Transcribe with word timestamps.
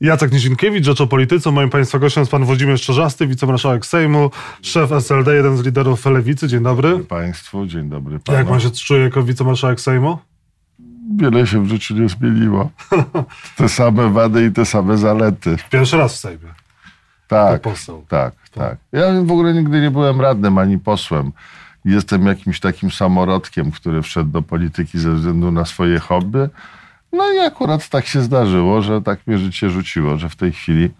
Jacek 0.00 0.32
Nizinkiewicz, 0.32 0.84
Rzecz 0.84 1.00
o 1.00 1.06
Polityce. 1.06 1.50
Moim 1.50 1.70
Państwa 1.70 1.98
gościem 1.98 2.20
jest 2.20 2.30
Pan 2.30 2.44
Włodzimierz 2.44 2.82
Czerzasty, 2.82 3.26
wicemarszałek 3.26 3.86
Sejmu, 3.86 4.30
szef 4.62 4.92
SLD, 4.92 5.34
jeden 5.34 5.56
z 5.56 5.64
liderów 5.64 6.06
Lewicy. 6.06 6.48
Dzień 6.48 6.62
dobry. 6.62 6.92
Dzień 6.92 7.04
Państwu, 7.04 7.66
dzień 7.66 7.88
dobry 7.88 8.18
Panu. 8.18 8.38
Jak 8.38 8.48
Pan 8.48 8.60
się 8.60 8.70
czuje 8.70 9.00
jako 9.00 9.22
wicemarszałek 9.22 9.80
Sejmu? 9.80 10.18
Wiele 11.16 11.46
się 11.46 11.64
w 11.64 11.68
życiu 11.68 11.94
nie 11.94 12.08
zmieniło. 12.08 12.70
Te 13.56 13.68
same 13.68 14.10
wady 14.10 14.46
i 14.46 14.52
te 14.52 14.64
same 14.66 14.98
zalety. 14.98 15.56
Pierwszy 15.70 15.96
raz 15.96 16.14
w 16.14 16.16
Sejmie. 16.16 16.54
Tak, 17.28 17.62
poseł. 17.62 18.04
tak, 18.08 18.34
tak. 18.54 18.76
Ja 18.92 19.22
w 19.22 19.30
ogóle 19.30 19.54
nigdy 19.54 19.80
nie 19.80 19.90
byłem 19.90 20.20
radnym 20.20 20.58
ani 20.58 20.78
posłem. 20.78 21.32
Jestem 21.84 22.26
jakimś 22.26 22.60
takim 22.60 22.90
samorodkiem, 22.90 23.70
który 23.70 24.02
wszedł 24.02 24.30
do 24.30 24.42
polityki 24.42 24.98
ze 24.98 25.12
względu 25.12 25.50
na 25.50 25.64
swoje 25.64 25.98
hobby. 25.98 26.38
No 27.16 27.32
i 27.32 27.38
akurat 27.38 27.88
tak 27.88 28.06
się 28.06 28.22
zdarzyło, 28.22 28.82
że 28.82 29.02
tak 29.02 29.26
mnie 29.26 29.38
życie 29.38 29.70
rzuciło, 29.70 30.16
że 30.16 30.28
w 30.28 30.36
tej 30.36 30.52
chwili 30.52 30.90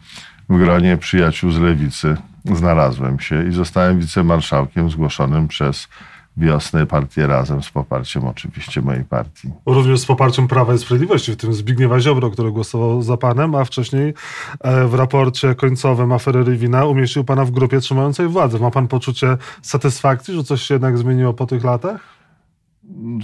w 0.48 0.59
gronie 0.59 0.97
przyjaciół 0.97 1.51
z 1.51 1.59
lewicy 1.59 2.16
znalazłem 2.45 3.20
się 3.20 3.48
i 3.48 3.52
zostałem 3.52 4.01
wicemarszałkiem 4.01 4.91
zgłoszonym 4.91 5.48
przez 5.48 5.88
wiosnę 6.37 6.87
partię 6.87 7.27
Razem 7.27 7.62
z 7.62 7.71
poparciem 7.71 8.24
oczywiście 8.24 8.83
mojej 8.83 9.05
partii. 9.05 9.51
Również 9.66 10.01
z 10.01 10.07
poparciem 10.07 10.48
Prawa 10.48 10.74
i 10.74 10.79
Sprawiedliwości, 10.79 11.33
w 11.33 11.37
tym 11.37 11.55
Zbigniewa 11.55 12.01
Ziobro, 12.01 12.30
który 12.30 12.52
głosował 12.52 13.02
za 13.02 13.16
panem, 13.16 13.55
a 13.55 13.65
wcześniej 13.65 14.15
e, 14.60 14.87
w 14.87 14.95
raporcie 14.95 15.55
końcowym 15.55 16.12
afery 16.12 16.45
Rywina 16.45 16.85
umieścił 16.85 17.24
pana 17.24 17.45
w 17.45 17.51
grupie 17.51 17.80
trzymającej 17.80 18.29
władzę. 18.29 18.59
Ma 18.59 18.71
pan 18.71 18.88
poczucie 18.88 19.37
satysfakcji, 19.62 20.35
że 20.35 20.45
coś 20.45 20.62
się 20.62 20.74
jednak 20.74 20.98
zmieniło 20.98 21.33
po 21.33 21.46
tych 21.46 21.65
latach? 21.65 22.16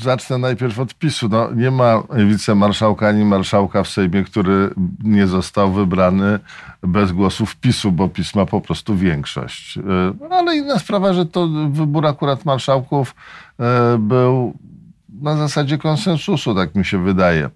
Zacznę 0.01 0.39
najpierw 0.39 0.79
od 0.79 0.95
PiSu. 0.95 1.29
No, 1.29 1.53
nie 1.55 1.71
ma 1.71 2.03
wicemarszałka 2.17 3.09
ani 3.09 3.25
marszałka 3.25 3.83
w 3.83 3.89
Sejmie, 3.89 4.25
który 4.25 4.71
nie 5.05 5.27
został 5.27 5.73
wybrany 5.73 6.39
bez 6.83 7.13
głosów 7.13 7.57
PiSu, 7.57 7.93
bo 7.93 8.09
PiS 8.09 8.35
ma 8.35 8.47
po 8.47 8.61
prostu 8.61 8.97
większość. 8.97 9.79
E, 9.79 10.35
ale 10.35 10.57
inna 10.57 10.79
sprawa, 10.79 11.13
że 11.13 11.27
to 11.27 11.49
wybór 11.71 12.07
akurat 12.07 12.45
marszałków 12.45 13.15
e, 13.61 13.99
był 13.99 14.55
na 15.21 15.37
zasadzie 15.37 15.79
konsensusu, 15.79 16.55
tak 16.55 16.75
mi 16.75 16.85
się 16.85 17.05
wydaje. 17.05 17.51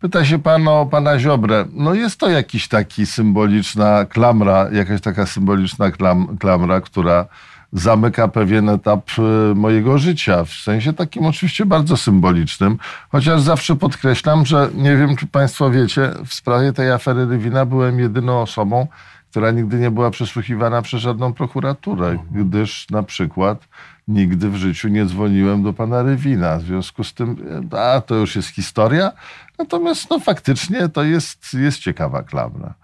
Pyta 0.00 0.24
się 0.24 0.38
pan 0.38 0.68
o 0.68 0.86
pana 0.86 1.18
Ziobrę. 1.18 1.64
No 1.72 1.94
jest 1.94 2.20
to 2.20 2.30
jakiś 2.30 2.68
taki 2.68 3.06
symboliczna 3.06 4.04
klamra, 4.04 4.68
jakaś 4.72 5.00
taka 5.00 5.26
symboliczna 5.26 5.90
klam, 5.90 6.38
klamra, 6.38 6.80
która 6.80 7.26
zamyka 7.72 8.28
pewien 8.28 8.68
etap 8.68 9.10
y, 9.18 9.54
mojego 9.54 9.98
życia, 9.98 10.44
w 10.44 10.50
sensie 10.50 10.92
takim 10.92 11.26
oczywiście 11.26 11.66
bardzo 11.66 11.96
symbolicznym, 11.96 12.78
chociaż 13.08 13.40
zawsze 13.40 13.76
podkreślam, 13.76 14.46
że 14.46 14.70
nie 14.74 14.96
wiem, 14.96 15.16
czy 15.16 15.26
Państwo 15.26 15.70
wiecie, 15.70 16.10
w 16.26 16.34
sprawie 16.34 16.72
tej 16.72 16.90
afery 16.90 17.26
Rywina 17.26 17.66
byłem 17.66 17.98
jedyną 17.98 18.40
osobą, 18.42 18.86
która 19.30 19.50
nigdy 19.50 19.78
nie 19.78 19.90
była 19.90 20.10
przesłuchiwana 20.10 20.82
przez 20.82 21.00
żadną 21.00 21.32
prokuraturę, 21.32 22.18
gdyż 22.30 22.90
na 22.90 23.02
przykład 23.02 23.68
nigdy 24.08 24.50
w 24.50 24.56
życiu 24.56 24.88
nie 24.88 25.06
dzwoniłem 25.06 25.62
do 25.62 25.72
pana 25.72 26.02
Rywina. 26.02 26.58
W 26.58 26.62
związku 26.62 27.04
z 27.04 27.14
tym, 27.14 27.36
a 27.78 28.00
to 28.00 28.14
już 28.14 28.36
jest 28.36 28.48
historia, 28.48 29.12
natomiast 29.58 30.10
no 30.10 30.20
faktycznie 30.20 30.88
to 30.88 31.02
jest, 31.02 31.54
jest 31.54 31.78
ciekawa 31.78 32.22
klamra. 32.22 32.74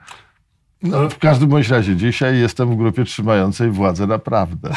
No, 0.82 1.10
w 1.10 1.18
każdym 1.18 1.48
bądź 1.48 1.68
razie, 1.68 1.96
dzisiaj 1.96 2.38
jestem 2.38 2.70
w 2.70 2.76
grupie 2.76 3.04
trzymającej 3.04 3.70
władzę 3.70 4.06
naprawdę. 4.06 4.70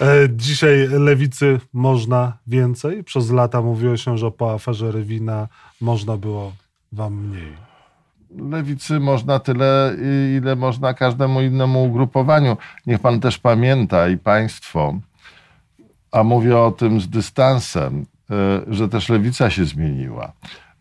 E, 0.00 0.28
dzisiaj 0.30 0.88
lewicy 0.88 1.60
można 1.72 2.38
więcej. 2.46 3.04
Przez 3.04 3.30
lata 3.30 3.62
mówiło 3.62 3.96
się, 3.96 4.18
że 4.18 4.30
po 4.30 4.52
aferze 4.52 4.92
Rywina 4.92 5.48
można 5.80 6.16
było 6.16 6.52
wam 6.92 7.14
mniej. 7.14 7.52
Lewicy 8.38 9.00
można 9.00 9.38
tyle, 9.38 9.96
ile 10.36 10.56
można 10.56 10.94
każdemu 10.94 11.40
innemu 11.40 11.84
ugrupowaniu. 11.84 12.56
Niech 12.86 13.00
pan 13.00 13.20
też 13.20 13.38
pamięta 13.38 14.08
i 14.08 14.18
państwo, 14.18 14.98
a 16.12 16.22
mówię 16.22 16.58
o 16.58 16.70
tym 16.70 17.00
z 17.00 17.08
dystansem, 17.08 18.06
e, 18.30 18.60
że 18.66 18.88
też 18.88 19.08
lewica 19.08 19.50
się 19.50 19.64
zmieniła. 19.64 20.32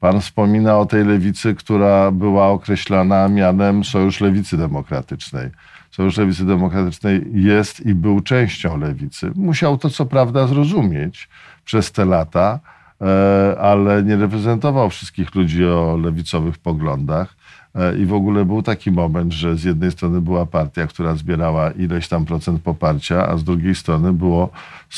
Pan 0.02 0.22
wspomina 0.22 0.78
o 0.78 0.86
tej 0.86 1.06
lewicy, 1.06 1.56
która 1.56 2.12
była 2.12 2.48
określana 2.48 3.28
mianem 3.30 3.84
Sojusz 3.84 4.22
Lewicy 4.22 4.58
Demokratycznej. 4.58 5.50
Sojusz 5.92 6.18
Lewicy 6.18 6.46
Demokratycznej 6.46 7.26
jest 7.34 7.86
i 7.86 7.96
był 7.96 8.22
częścią 8.22 8.78
lewicy. 8.78 9.32
Musiał 9.36 9.78
to 9.78 9.90
co 9.90 10.06
prawda 10.06 10.48
zrozumieć 10.48 11.30
przez 11.66 11.92
te 11.92 12.06
lata, 12.06 12.60
e, 13.02 13.56
ale 13.60 14.04
nie 14.04 14.16
reprezentował 14.16 14.90
wszystkich 14.90 15.36
ludzi 15.36 15.66
o 15.66 16.00
lewicowych 16.04 16.58
poglądach. 16.58 17.36
E, 17.76 17.98
I 17.98 18.06
w 18.06 18.14
ogóle 18.14 18.46
był 18.46 18.62
taki 18.62 18.92
moment, 18.92 19.34
że 19.34 19.56
z 19.56 19.64
jednej 19.64 19.92
strony 19.92 20.22
była 20.22 20.46
partia, 20.46 20.88
która 20.88 21.16
zbierała 21.16 21.72
ileś 21.72 22.08
tam 22.08 22.26
procent 22.26 22.62
poparcia, 22.62 23.28
a 23.28 23.38
z 23.38 23.44
drugiej 23.44 23.76
strony 23.76 24.14
było, 24.14 24.50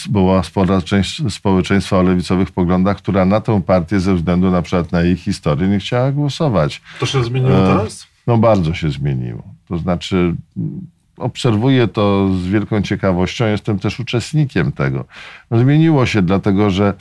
była 0.09 0.43
spora 0.43 0.81
część 0.81 1.33
społeczeństwa 1.33 1.97
o 1.97 2.03
lewicowych 2.03 2.51
poglądach, 2.51 2.97
która 2.97 3.25
na 3.25 3.41
tę 3.41 3.61
partię 3.61 3.99
ze 3.99 4.15
względu 4.15 4.51
na 4.51 4.61
przykład 4.61 4.91
na 4.91 5.01
jej 5.01 5.15
historię 5.15 5.67
nie 5.67 5.79
chciała 5.79 6.11
głosować. 6.11 6.81
To 6.99 7.05
się 7.05 7.23
zmieniło 7.23 7.57
e, 7.57 7.77
teraz? 7.77 8.07
No 8.27 8.37
bardzo 8.37 8.73
się 8.73 8.91
zmieniło. 8.91 9.43
To 9.67 9.77
znaczy 9.77 10.35
obserwuję 11.17 11.87
to 11.87 12.29
z 12.43 12.47
wielką 12.47 12.81
ciekawością, 12.81 13.45
jestem 13.45 13.79
też 13.79 13.99
uczestnikiem 13.99 14.71
tego. 14.71 15.05
Zmieniło 15.51 16.05
się 16.05 16.21
dlatego, 16.21 16.69
że 16.69 16.93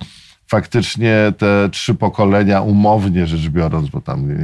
faktycznie 0.52 1.32
te 1.38 1.68
trzy 1.70 1.94
pokolenia, 1.94 2.60
umownie 2.60 3.26
rzecz 3.26 3.48
biorąc, 3.48 3.88
bo 3.88 4.00
tam 4.00 4.28
nie, 4.28 4.34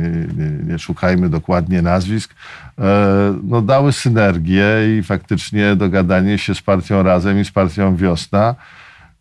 nie, 0.44 0.50
nie 0.72 0.78
szukajmy 0.78 1.28
dokładnie 1.28 1.82
nazwisk, 1.82 2.34
e, 2.78 3.34
no 3.42 3.62
dały 3.62 3.92
synergię 3.92 4.64
i 4.98 5.02
faktycznie 5.02 5.76
dogadanie 5.76 6.38
się 6.38 6.54
z 6.54 6.62
partią 6.62 7.02
Razem 7.02 7.40
i 7.40 7.44
z 7.44 7.50
partią 7.50 7.96
Wiosna. 7.96 8.54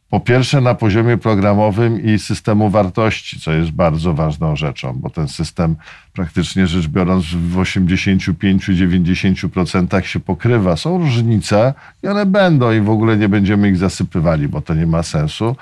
Po 0.09 0.19
pierwsze 0.19 0.61
na 0.61 0.75
poziomie 0.75 1.17
programowym 1.17 2.03
i 2.03 2.19
systemu 2.19 2.69
wartości, 2.69 3.39
co 3.39 3.51
jest 3.51 3.71
bardzo 3.71 4.13
ważną 4.13 4.55
rzeczą, 4.55 4.93
bo 4.93 5.09
ten 5.09 5.27
system 5.27 5.75
praktycznie 6.13 6.67
rzecz 6.67 6.87
biorąc 6.87 7.25
w 7.25 7.55
85-90% 7.55 10.03
się 10.03 10.19
pokrywa. 10.19 10.77
Są 10.77 10.97
różnice 10.97 11.73
i 12.03 12.07
one 12.07 12.25
będą 12.25 12.71
i 12.71 12.81
w 12.81 12.89
ogóle 12.89 13.17
nie 13.17 13.29
będziemy 13.29 13.69
ich 13.69 13.77
zasypywali, 13.77 14.47
bo 14.47 14.61
to 14.61 14.73
nie 14.73 14.85
ma 14.85 15.03
sensu. 15.03 15.55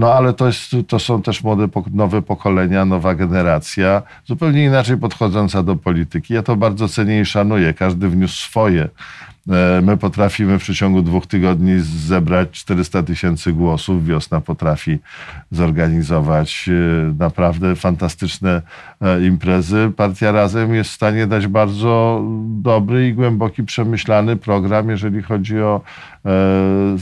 No 0.00 0.12
ale 0.14 0.32
to, 0.32 0.46
jest, 0.46 0.76
to 0.88 0.98
są 0.98 1.22
też 1.22 1.42
młode, 1.42 1.68
nowe 1.92 2.22
pokolenia, 2.22 2.84
nowa 2.84 3.14
generacja, 3.14 4.02
zupełnie 4.24 4.64
inaczej 4.64 4.96
podchodząca 4.96 5.62
do 5.62 5.76
polityki. 5.76 6.34
Ja 6.34 6.42
to 6.42 6.56
bardzo 6.56 6.88
cenię 6.88 7.20
i 7.20 7.24
szanuję. 7.24 7.74
Każdy 7.74 8.08
wniósł 8.08 8.36
swoje. 8.36 8.88
E, 9.48 9.80
my 9.82 9.96
potrafimy 9.96 10.58
w 10.58 10.62
przeciągu 10.62 11.02
dwóch 11.02 11.26
tygodni 11.26 11.80
zebrać 11.80 12.50
400 12.50 13.02
tysięcy 13.02 13.52
głosów. 13.52 14.06
Wiosna 14.06 14.40
potrafi 14.40 14.98
zorganizować 15.50 16.68
e, 16.68 17.14
naprawdę 17.18 17.76
fantastyczne 17.76 18.62
e, 19.00 19.26
imprezy. 19.26 19.92
Partia 19.96 20.32
Razem 20.32 20.74
jest 20.74 20.90
w 20.90 20.94
stanie 20.94 21.26
dać 21.26 21.46
bardzo 21.46 22.24
dobry 22.48 23.08
i 23.08 23.14
głęboki, 23.14 23.62
przemyślany 23.62 24.36
program, 24.36 24.90
jeżeli 24.90 25.22
chodzi 25.22 25.60
o 25.60 25.80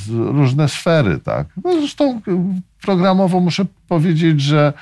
różne 0.09 0.69
sfery. 0.69 1.19
Tak? 1.19 1.47
No 1.65 1.73
zresztą 1.73 2.21
programowo 2.83 3.41
muszę 3.41 3.65
powiedzieć, 3.89 4.41
że 4.41 4.73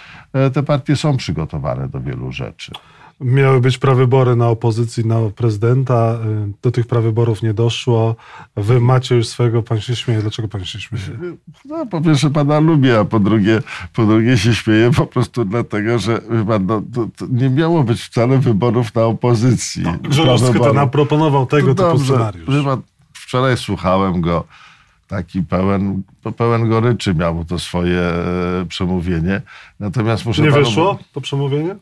te 0.52 0.62
partie 0.62 0.96
są 0.96 1.16
przygotowane 1.16 1.88
do 1.88 2.00
wielu 2.00 2.32
rzeczy. 2.32 2.72
Miały 3.20 3.60
być 3.60 3.78
prawybory 3.78 4.36
na 4.36 4.48
opozycji, 4.48 5.06
na 5.06 5.16
prezydenta. 5.36 6.18
Y, 6.48 6.52
do 6.62 6.70
tych 6.70 6.86
prawyborów 6.86 7.42
nie 7.42 7.54
doszło. 7.54 8.16
Wy 8.56 8.80
macie 8.80 9.16
już 9.16 9.28
swojego, 9.28 9.62
pan 9.62 9.80
się 9.80 9.96
śmieje. 9.96 10.20
Dlaczego 10.20 10.48
pan 10.48 10.64
się 10.64 10.80
śmieje? 10.80 11.36
No, 11.64 11.86
po 11.86 12.00
pierwsze 12.00 12.30
pana 12.30 12.60
lubię, 12.60 12.98
a 12.98 13.04
po 13.04 13.20
drugie, 13.20 13.62
po 13.92 14.06
drugie 14.06 14.38
się 14.38 14.54
śmieję 14.54 14.90
po 14.96 15.06
prostu 15.06 15.44
dlatego, 15.44 15.98
że 15.98 16.20
pan, 16.48 16.66
no, 16.66 16.82
to, 16.94 17.08
to 17.16 17.26
nie 17.30 17.50
miało 17.50 17.82
być 17.82 18.02
wcale 18.02 18.38
wyborów 18.38 18.94
na 18.94 19.04
opozycji. 19.04 19.82
No, 19.82 19.94
Grzegorz 20.02 20.42
nam 20.74 20.90
proponował 20.90 21.46
tego 21.46 21.74
typu 21.74 21.82
dobrze, 21.82 22.14
scenariusz. 22.14 22.64
Pan, 22.64 22.82
wczoraj 23.12 23.56
słuchałem 23.56 24.20
go 24.20 24.44
taki 25.08 25.42
pełen, 25.42 26.02
pełen 26.36 26.68
goryczy 26.68 27.14
miał 27.14 27.44
to 27.44 27.58
swoje 27.58 28.00
e, 28.00 28.66
przemówienie. 28.68 29.42
Natomiast 29.80 30.26
muszę 30.26 30.42
Nie 30.42 30.50
panu... 30.50 30.64
wyszło 30.64 30.98
to 31.12 31.20
przemówienie? 31.20 31.76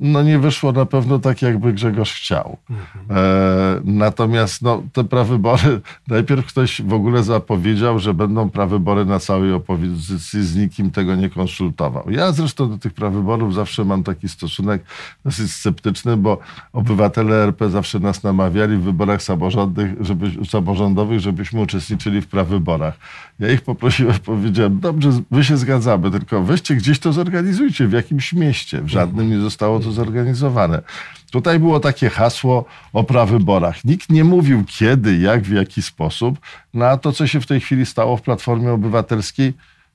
No 0.00 0.22
nie 0.22 0.38
wyszło 0.38 0.72
na 0.72 0.86
pewno 0.86 1.18
tak, 1.18 1.42
jakby 1.42 1.72
Grzegorz 1.72 2.12
chciał. 2.12 2.56
Mhm. 2.70 3.06
E, 3.10 3.80
natomiast 3.84 4.62
no, 4.62 4.82
te 4.92 5.04
prawybory, 5.04 5.80
najpierw 6.08 6.46
ktoś 6.46 6.82
w 6.82 6.92
ogóle 6.92 7.22
zapowiedział, 7.22 7.98
że 7.98 8.14
będą 8.14 8.50
prawybory 8.50 9.04
na 9.04 9.18
całej 9.18 9.52
opozycji, 9.52 10.44
z 10.44 10.56
nikim 10.56 10.90
tego 10.90 11.14
nie 11.14 11.30
konsultował. 11.30 12.10
Ja 12.10 12.32
zresztą 12.32 12.70
do 12.70 12.78
tych 12.78 12.92
prawyborów 12.92 13.54
zawsze 13.54 13.84
mam 13.84 14.02
taki 14.02 14.28
stosunek 14.28 14.84
dosyć 15.24 15.52
sceptyczny, 15.52 16.16
bo 16.16 16.38
obywatele 16.72 17.36
RP 17.36 17.70
zawsze 17.70 18.00
nas 18.00 18.22
namawiali 18.22 18.76
w 18.76 18.82
wyborach 18.82 19.22
samorządowych, 19.22 19.94
żeby, 20.00 20.30
samorządowych, 20.44 21.20
żebyśmy 21.20 21.60
uczestniczyli 21.60 22.20
w 22.20 22.26
prawyborach. 22.26 22.98
Ja 23.38 23.52
ich 23.52 23.60
poprosiłem, 23.62 24.14
powiedziałem, 24.26 24.80
dobrze, 24.80 25.10
wy 25.30 25.44
się 25.44 25.56
zgadzamy, 25.56 26.10
tylko 26.10 26.42
weźcie 26.42 26.74
gdzieś 26.74 26.98
to 26.98 27.12
zorganizujcie, 27.12 27.88
w 27.88 27.92
jakimś 27.92 28.32
mieście. 28.32 28.82
W 28.82 28.88
żadnym 28.88 29.30
nie 29.30 29.38
zostało 29.38 29.83
to 29.84 29.92
zorganizowane. 29.92 30.82
Tutaj 31.30 31.58
było 31.58 31.80
takie 31.80 32.10
hasło 32.10 32.64
o 32.92 33.04
prawyborach. 33.04 33.84
Nikt 33.84 34.10
nie 34.10 34.24
mówił 34.24 34.64
kiedy, 34.66 35.18
jak, 35.18 35.42
w 35.42 35.52
jaki 35.52 35.82
sposób. 35.82 36.38
No 36.74 36.86
a 36.86 36.96
to, 36.96 37.12
co 37.12 37.26
się 37.26 37.40
w 37.40 37.46
tej 37.46 37.60
chwili 37.60 37.86
stało 37.86 38.16
w 38.16 38.22
Platformie 38.22 38.72
Obywatelskiej, 38.72 39.52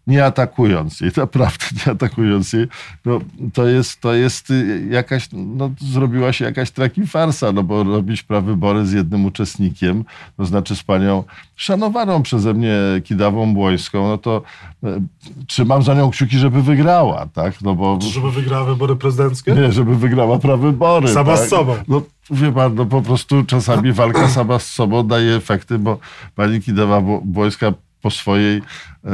nie 0.09 0.25
atakując 0.25 1.01
jej, 1.01 1.11
naprawdę 1.17 1.65
nie 1.85 1.91
atakując 1.91 2.53
jej, 2.53 2.67
no, 3.05 3.19
to, 3.53 3.67
jest, 3.67 4.01
to 4.01 4.13
jest 4.13 4.49
y, 4.51 4.87
jakaś, 4.89 5.29
no, 5.33 5.71
zrobiła 5.81 6.33
się 6.33 6.45
jakaś 6.45 6.71
traki 6.71 7.07
farsa, 7.07 7.51
no 7.51 7.63
bo 7.63 7.83
robić 7.83 8.23
prawybory 8.23 8.85
z 8.85 8.91
jednym 8.93 9.25
uczestnikiem, 9.25 10.03
to 10.37 10.45
znaczy 10.45 10.75
z 10.75 10.83
panią 10.83 11.23
szanowaną 11.55 12.23
przeze 12.23 12.53
mnie 12.53 12.75
Kidawą 13.03 13.53
Błońską, 13.53 14.07
no 14.07 14.17
to 14.17 14.41
e, 14.83 15.01
trzymam 15.47 15.83
za 15.83 15.93
nią 15.93 16.09
kciuki, 16.11 16.37
żeby 16.37 16.61
wygrała, 16.63 17.25
tak? 17.25 17.61
No 17.61 17.75
bo, 17.75 17.99
Żeby 18.01 18.31
wygrała 18.31 18.65
wybory 18.65 18.95
prezydenckie? 18.95 19.51
nie, 19.51 19.71
żeby 19.71 19.95
wygrała 19.95 20.39
prawybory. 20.39 21.07
Sama 21.07 21.37
tak? 21.37 21.45
z 21.45 21.49
sobą. 21.49 21.75
No, 21.87 22.01
wie 22.31 22.51
pan, 22.51 22.75
no 22.75 22.85
po 22.85 23.01
prostu 23.01 23.43
czasami 23.45 23.91
walka 23.93 24.27
sama 24.29 24.59
z 24.59 24.65
sobą 24.67 25.07
daje 25.07 25.35
efekty, 25.35 25.79
bo 25.79 25.97
pani 26.35 26.61
Kidawa 26.61 27.01
Bło- 27.01 27.21
Błońska 27.25 27.73
po 28.01 28.11
swojej 28.11 28.57
e, 28.57 29.11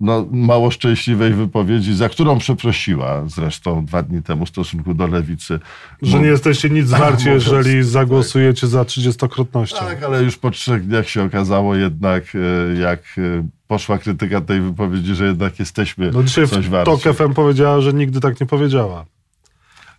no, 0.00 0.26
mało 0.30 0.70
szczęśliwej 0.70 1.34
wypowiedzi, 1.34 1.94
za 1.94 2.08
którą 2.08 2.38
przeprosiła 2.38 3.22
zresztą 3.26 3.84
dwa 3.84 4.02
dni 4.02 4.22
temu 4.22 4.46
w 4.46 4.48
stosunku 4.48 4.94
do 4.94 5.06
lewicy. 5.06 5.60
Że 6.02 6.16
Bo- 6.16 6.22
nie 6.22 6.28
jesteście 6.28 6.70
nic 6.70 6.90
warci, 7.00 7.28
jeżeli 7.28 7.82
zagłosujecie 7.82 8.66
za 8.66 8.82
30-krotnością. 8.82 9.78
Tak, 9.78 10.02
ale 10.02 10.22
już 10.22 10.36
po 10.36 10.50
trzech 10.50 10.86
dniach 10.86 11.08
się 11.08 11.22
okazało 11.22 11.74
jednak, 11.74 12.24
e, 12.34 12.80
jak 12.80 13.00
e, 13.18 13.48
poszła 13.68 13.98
krytyka 13.98 14.40
tej 14.40 14.60
wypowiedzi, 14.60 15.14
że 15.14 15.26
jednak 15.26 15.58
jesteśmy 15.58 16.10
No 16.10 16.22
dzisiaj 16.22 16.48
coś 16.48 16.68
warci. 16.68 16.92
TOK 16.92 17.16
FM 17.16 17.34
powiedziała, 17.34 17.80
że 17.80 17.92
nigdy 17.92 18.20
tak 18.20 18.40
nie 18.40 18.46
powiedziała. 18.46 19.04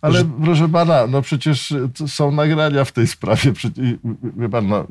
Ale 0.02 0.24
proszę 0.44 0.68
pana, 0.68 1.06
no 1.06 1.22
przecież 1.22 1.74
są 2.06 2.32
nagrania 2.32 2.84
w 2.84 2.92
tej 2.92 3.06
sprawie. 3.06 3.52
Przecież, 3.52 3.84
wie 4.36 4.48
pan, 4.48 4.68
no, 4.68 4.86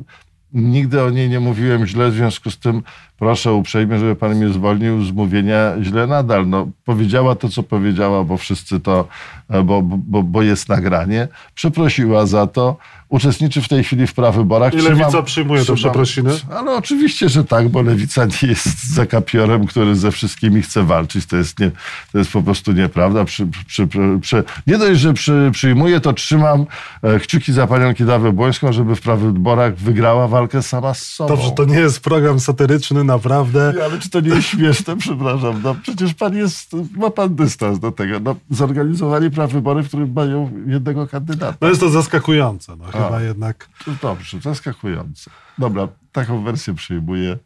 nigdy 0.53 1.03
o 1.03 1.09
niej 1.09 1.29
nie 1.29 1.39
mówiłem 1.39 1.87
źle, 1.87 2.11
w 2.11 2.13
związku 2.13 2.51
z 2.51 2.57
tym 2.57 2.83
proszę 3.19 3.53
uprzejmie, 3.53 3.99
żeby 3.99 4.15
pan 4.15 4.35
mnie 4.35 4.49
zwolnił 4.49 5.03
z 5.03 5.11
mówienia 5.11 5.73
źle 5.81 6.07
nadal. 6.07 6.47
No, 6.49 6.67
powiedziała 6.85 7.35
to, 7.35 7.49
co 7.49 7.63
powiedziała, 7.63 8.23
bo 8.23 8.37
wszyscy 8.37 8.79
to, 8.79 9.07
e, 9.49 9.63
bo, 9.63 9.81
bo, 9.81 10.23
bo 10.23 10.41
jest 10.41 10.69
nagranie. 10.69 11.27
Przeprosiła 11.55 12.25
za 12.25 12.47
to. 12.47 12.77
Uczestniczy 13.09 13.61
w 13.61 13.67
tej 13.67 13.83
chwili 13.83 14.07
w 14.07 14.13
prawyborach. 14.13 14.73
I 14.73 14.77
Trzymam- 14.77 14.99
Lewica 14.99 15.21
przyjmuje 15.21 15.59
te 15.59 15.65
trzymam- 15.65 15.75
przeprosiny? 15.75 16.31
Ale 16.57 16.71
oczywiście, 16.71 17.29
że 17.29 17.43
tak, 17.43 17.69
bo 17.69 17.81
lewica 17.81 18.25
nie 18.25 18.47
jest 18.49 18.93
zakapiorem, 18.93 19.65
który 19.67 19.95
ze 19.95 20.11
wszystkimi 20.11 20.61
chce 20.61 20.83
walczyć. 20.83 21.25
To 21.25 21.37
jest, 21.37 21.59
nie, 21.59 21.71
to 22.11 22.17
jest 22.17 22.31
po 22.31 22.41
prostu 22.41 22.71
nieprawda. 22.71 23.25
Przy, 23.25 23.47
przy, 23.67 23.87
przy, 24.21 24.43
nie 24.67 24.77
dość, 24.77 24.99
że 24.99 25.13
przy, 25.13 25.49
przyjmuję, 25.53 25.99
to 25.99 26.13
trzymam 26.13 26.65
e, 27.01 27.19
kciuki 27.19 27.53
za 27.53 27.67
panią 27.67 27.93
Kidawę 27.93 28.31
Błońską, 28.31 28.73
żeby 28.73 28.95
w 28.95 29.01
prawyborach 29.01 29.75
wygrała 29.75 30.27
walkę 30.27 30.63
sama 30.63 30.93
z 30.93 31.01
sobą. 31.01 31.35
Dobrze, 31.35 31.51
to 31.51 31.65
nie 31.65 31.79
jest 31.79 31.99
program 32.03 32.39
satyryczny, 32.39 33.03
naprawdę. 33.13 33.73
Ale 33.85 33.99
czy 33.99 34.09
to 34.09 34.19
nie 34.19 34.29
jest 34.29 34.47
śmieszne? 34.47 34.97
Przepraszam. 34.97 35.61
No, 35.63 35.75
przecież 35.81 36.13
pan 36.13 36.35
jest, 36.35 36.71
ma 36.97 37.09
pan 37.09 37.35
dystans 37.35 37.79
do 37.79 37.91
tego. 37.91 38.19
No, 38.19 38.35
zorganizowali 38.49 39.31
prawybory, 39.31 39.83
w 39.83 39.87
których 39.87 40.13
mają 40.13 40.51
jednego 40.67 41.07
kandydata. 41.07 41.57
No 41.61 41.67
jest 41.67 41.81
to 41.81 41.89
zaskakujące, 41.89 42.75
no 42.75 42.85
chyba 42.85 43.21
jednak. 43.21 43.69
To 43.85 43.91
dobrze, 44.01 44.39
zaskakujące. 44.41 45.31
Dobra, 45.57 45.87
taką 46.11 46.43
wersję 46.43 46.73
przyjmuję. 46.75 47.37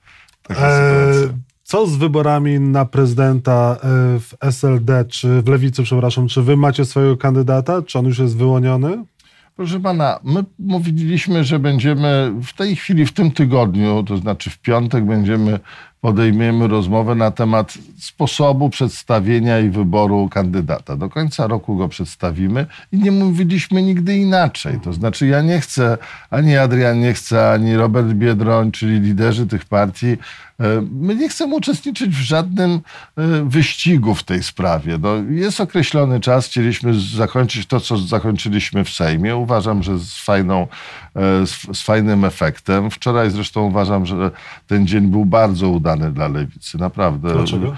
Taka 0.48 0.62
E, 0.68 1.13
sytuacja. 1.13 1.38
co 1.63 1.88
z 1.88 1.95
wyborami 1.95 2.60
na 2.60 2.86
prezydenta 2.86 3.77
e, 3.83 3.88
w 4.19 4.33
SLD, 4.42 5.06
czy 5.06 5.42
w 5.42 5.48
Lewicy, 5.48 5.83
przepraszam, 5.83 6.27
czy 6.27 6.42
wy 6.42 6.57
macie 6.57 6.86
swojego 6.86 7.18
kandydata? 7.18 7.81
Czy 7.81 8.00
on 8.00 8.06
już 8.06 8.19
jest 8.19 8.38
wyłoniony? 8.38 9.04
Proszę 9.55 9.79
pana, 9.79 10.19
my 10.23 10.44
mówiliśmy, 10.59 11.44
że 11.44 11.59
będziemy 11.59 12.33
w 12.44 12.53
tej 12.53 12.75
chwili, 12.75 13.05
w 13.05 13.11
tym 13.11 13.31
tygodniu, 13.31 14.03
to 14.03 14.17
znaczy 14.17 14.50
w 14.50 14.59
piątek, 14.59 15.05
będziemy 15.05 15.59
podejmiemy 16.03 16.67
rozmowę 16.67 17.15
na 17.15 17.31
temat 17.31 17.73
sposobu 17.97 18.69
przedstawienia 18.69 19.59
i 19.59 19.69
wyboru 19.69 20.29
kandydata. 20.31 20.97
Do 20.97 21.09
końca 21.09 21.47
roku 21.47 21.77
go 21.77 21.89
przedstawimy 21.89 22.65
i 22.91 22.97
nie 22.97 23.11
mówiliśmy 23.11 23.83
nigdy 23.83 24.17
inaczej. 24.17 24.79
To 24.79 24.94
znaczy 24.94 25.27
ja 25.27 25.41
nie 25.41 25.59
chcę, 25.59 25.97
ani 26.29 26.57
Adrian 26.57 27.00
nie 27.00 27.13
chce, 27.13 27.51
ani 27.51 27.75
Robert 27.75 28.07
Biedroń, 28.07 28.71
czyli 28.71 29.00
liderzy 29.00 29.47
tych 29.47 29.65
partii, 29.65 30.07
e, 30.07 30.17
My 30.91 31.15
nie 31.15 31.29
chcemy 31.29 31.55
uczestniczyć 31.55 32.09
w 32.09 32.21
żadnym 32.21 32.71
e, 32.71 32.81
wyścigu 33.45 34.15
w 34.15 34.23
tej 34.23 34.44
sprawie. 34.44 34.97
No, 35.01 35.09
jest 35.29 35.61
określony 35.61 36.19
czas, 36.19 36.45
chcieliśmy 36.45 37.00
zakończyć 37.00 37.65
to, 37.65 37.79
co 37.79 37.97
zakończyliśmy 37.97 38.83
w 38.83 38.89
Sejmie. 38.89 39.35
Uważam, 39.35 39.83
że 39.83 40.00
z, 40.00 40.17
fajną, 40.17 40.67
e, 41.15 41.47
z, 41.47 41.77
z 41.77 41.81
fajnym 41.81 42.25
efektem. 42.25 42.91
Wczoraj 42.91 43.31
zresztą 43.31 43.61
uważam, 43.61 44.05
że 44.05 44.31
ten 44.67 44.88
dzień 44.88 45.07
był 45.07 45.25
bardzo 45.25 45.69
udany 45.69 45.92
dla 45.97 46.27
Lewicy, 46.27 46.77
naprawdę. 46.77 47.33
Dlaczego? 47.33 47.75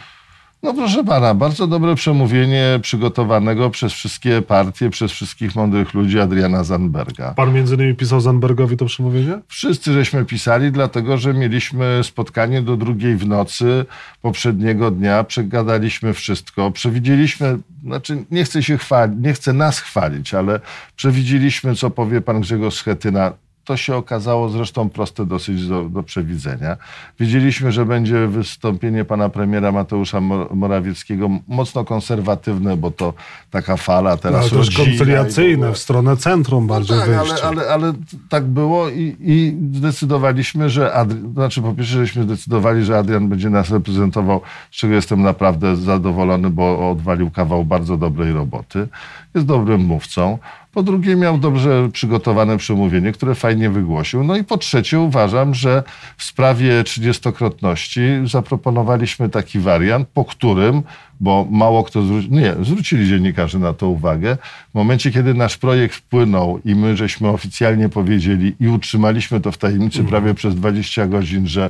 No 0.65 0.73
proszę 0.73 1.03
pana, 1.03 1.33
bardzo 1.33 1.67
dobre 1.67 1.95
przemówienie 1.95 2.79
przygotowanego 2.81 3.69
przez 3.69 3.93
wszystkie 3.93 4.41
partie, 4.41 4.89
przez 4.89 5.11
wszystkich 5.11 5.55
mądrych 5.55 5.93
ludzi 5.93 6.19
Adriana 6.19 6.63
Zandberga. 6.63 7.33
Pan 7.33 7.53
między 7.53 7.75
innymi 7.75 7.95
pisał 7.95 8.21
Zandbergowi 8.21 8.77
to 8.77 8.85
przemówienie? 8.85 9.39
Wszyscy 9.47 9.93
żeśmy 9.93 10.25
pisali, 10.25 10.71
dlatego 10.71 11.17
że 11.17 11.33
mieliśmy 11.33 12.01
spotkanie 12.03 12.61
do 12.61 12.77
drugiej 12.77 13.17
w 13.17 13.27
nocy 13.27 13.85
poprzedniego 14.21 14.91
dnia, 14.91 15.23
przegadaliśmy 15.23 16.13
wszystko, 16.13 16.71
przewidzieliśmy, 16.71 17.57
znaczy 17.83 18.25
nie 18.31 18.43
chcę 18.43 18.63
się 18.63 18.77
chwalić, 18.77 19.17
nie 19.21 19.33
chcę 19.33 19.53
nas 19.53 19.79
chwalić, 19.79 20.33
ale 20.33 20.59
przewidzieliśmy, 20.95 21.75
co 21.75 21.89
powie 21.89 22.21
pan 22.21 22.41
Grzegorz 22.41 22.75
Schetyna. 22.75 23.31
To 23.65 23.77
się 23.77 23.95
okazało 23.95 24.49
zresztą 24.49 24.89
proste 24.89 25.25
dosyć 25.25 25.67
do, 25.67 25.89
do 25.89 26.03
przewidzenia. 26.03 26.77
Wiedzieliśmy, 27.19 27.71
że 27.71 27.85
będzie 27.85 28.27
wystąpienie 28.27 29.05
pana 29.05 29.29
premiera 29.29 29.71
Mateusza 29.71 30.21
Mo- 30.21 30.47
Morawieckiego 30.53 31.29
mocno 31.47 31.85
konserwatywne, 31.85 32.77
bo 32.77 32.91
to 32.91 33.13
taka 33.51 33.77
fala 33.77 34.17
teraz 34.17 34.41
Ale 34.41 34.49
też 34.63 34.69
i 34.69 34.71
w 34.71 34.77
koncyliacyjne, 34.77 35.55
ogóle. 35.57 35.73
w 35.73 35.77
stronę 35.77 36.17
centrum 36.17 36.67
bardziej 36.67 36.97
tak, 36.99 37.09
wyjście. 37.09 37.43
ale, 37.45 37.61
ale, 37.61 37.73
ale 37.73 37.93
tak 38.29 38.43
było 38.45 38.89
i, 38.89 39.15
i 39.19 39.57
zdecydowaliśmy, 39.73 40.69
że 40.69 40.93
Adrian, 40.93 41.33
znaczy 41.33 41.61
po 41.61 41.73
pierwsze, 41.73 41.93
żeśmy 41.95 42.23
zdecydowali, 42.23 42.85
że 42.85 42.97
Adrian 42.97 43.29
będzie 43.29 43.49
nas 43.49 43.69
reprezentował, 43.69 44.41
z 44.71 44.75
czego 44.75 44.93
jestem 44.93 45.21
naprawdę 45.21 45.75
zadowolony, 45.75 46.49
bo 46.49 46.91
odwalił 46.91 47.31
kawał 47.31 47.65
bardzo 47.65 47.97
dobrej 47.97 48.33
roboty. 48.33 48.87
Jest 49.35 49.47
dobrym 49.47 49.81
mówcą. 49.81 50.37
Po 50.75 50.83
drugie, 50.83 51.15
miał 51.15 51.37
dobrze 51.37 51.89
przygotowane 51.93 52.57
przemówienie, 52.57 53.11
które 53.11 53.35
fajnie 53.35 53.69
wygłosił. 53.69 54.23
No 54.23 54.37
i 54.37 54.43
po 54.43 54.57
trzecie, 54.57 54.99
uważam, 54.99 55.53
że 55.53 55.83
w 56.17 56.23
sprawie 56.23 56.83
trzydziestokrotności 56.83 58.01
zaproponowaliśmy 58.25 59.29
taki 59.29 59.59
wariant, 59.59 60.07
po 60.07 60.25
którym, 60.25 60.83
bo 61.19 61.47
mało 61.51 61.83
kto 61.83 62.01
zwrócił, 62.01 62.31
nie, 62.31 62.53
zwrócili 62.61 63.07
dziennikarze 63.09 63.59
na 63.59 63.73
to 63.73 63.89
uwagę, 63.89 64.37
w 64.71 64.73
momencie, 64.73 65.11
kiedy 65.11 65.33
nasz 65.33 65.57
projekt 65.57 65.95
wpłynął 65.95 66.59
i 66.65 66.75
my 66.75 66.97
żeśmy 66.97 67.27
oficjalnie 67.27 67.89
powiedzieli 67.89 68.55
i 68.59 68.67
utrzymaliśmy 68.67 69.41
to 69.41 69.51
w 69.51 69.57
tajemnicy 69.57 70.03
prawie 70.03 70.33
przez 70.33 70.55
20 70.55 71.07
godzin, 71.07 71.47
że 71.47 71.69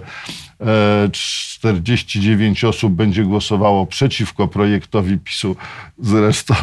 e, 0.62 1.10
49 1.12 2.64
osób 2.64 2.94
będzie 2.94 3.24
głosowało 3.24 3.86
przeciwko 3.86 4.48
projektowi 4.48 5.18
PiSu, 5.18 5.56
zresztą 6.00 6.56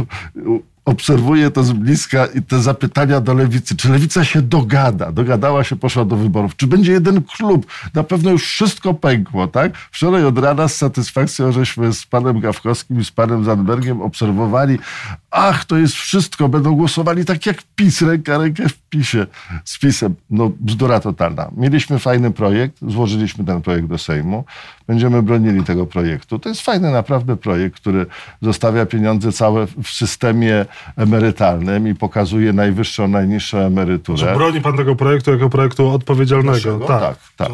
obserwuję 0.85 1.51
to 1.51 1.65
z 1.65 1.73
bliska 1.73 2.27
i 2.27 2.43
te 2.43 2.63
zapytania 2.63 3.21
do 3.21 3.35
lewicy. 3.35 3.77
Czy 3.77 3.89
lewica 3.89 4.25
się 4.25 4.43
dogada? 4.43 5.13
Dogadała 5.13 5.65
się, 5.65 5.77
poszła 5.77 6.05
do 6.05 6.17
wyborów. 6.17 6.57
Czy 6.57 6.67
będzie 6.67 6.93
jeden 6.93 7.23
klub? 7.23 7.67
Na 7.95 8.03
pewno 8.03 8.31
już 8.31 8.47
wszystko 8.47 8.95
pękło, 8.95 9.47
tak? 9.47 9.77
Wczoraj 9.77 10.25
od 10.25 10.39
rana 10.39 10.69
z 10.69 10.77
satysfakcją 10.77 11.53
żeśmy 11.53 11.93
z 11.93 12.07
panem 12.07 12.41
Gawkowskim 12.41 13.01
i 13.01 13.05
z 13.05 13.11
panem 13.11 13.45
Zandbergiem 13.45 14.03
obserwowali. 14.03 14.79
Ach, 15.31 15.65
to 15.65 15.77
jest 15.77 15.95
wszystko. 15.95 16.49
Będą 16.49 16.75
głosowali 16.75 17.25
tak 17.25 17.47
jak 17.47 17.63
PiS, 17.77 18.03
ręka 18.03 18.39
rękę 18.39 18.69
w 18.69 18.79
PiSie. 18.79 19.27
Z 19.65 19.79
PiSem. 19.79 20.15
No 20.31 20.53
bzdura 20.61 21.01
totalna. 21.01 21.51
Mieliśmy 21.57 21.99
fajny 21.99 22.31
projekt, 22.31 22.77
złożyliśmy 22.83 23.45
ten 23.45 23.63
projekt 23.63 23.89
do 23.89 23.99
Sejmu. 23.99 24.45
Będziemy 24.93 25.23
bronili 25.23 25.65
tego 25.65 25.87
projektu. 25.87 26.39
To 26.39 26.49
jest 26.49 26.61
fajny 26.61 26.91
naprawdę 26.91 27.37
projekt, 27.37 27.77
który 27.77 28.07
zostawia 28.43 28.87
pieniądze 28.87 29.33
całe 29.33 29.67
w 29.67 29.89
systemie 29.89 30.67
emerytalnym 30.97 31.89
i 31.89 31.95
pokazuje 31.95 32.53
najwyższą, 32.53 33.09
najniższą 33.09 33.59
emeryturę. 33.59 34.19
Czy 34.19 34.35
broni 34.39 34.61
pan 34.61 34.77
tego 34.77 34.97
projektu 34.97 35.31
jako 35.31 35.51
projektu 35.51 35.89
odpowiedzialnego? 35.89 36.53
Naszego? 36.53 36.87
Tak, 36.87 37.01
Tak, 37.01 37.17
tak. 37.37 37.49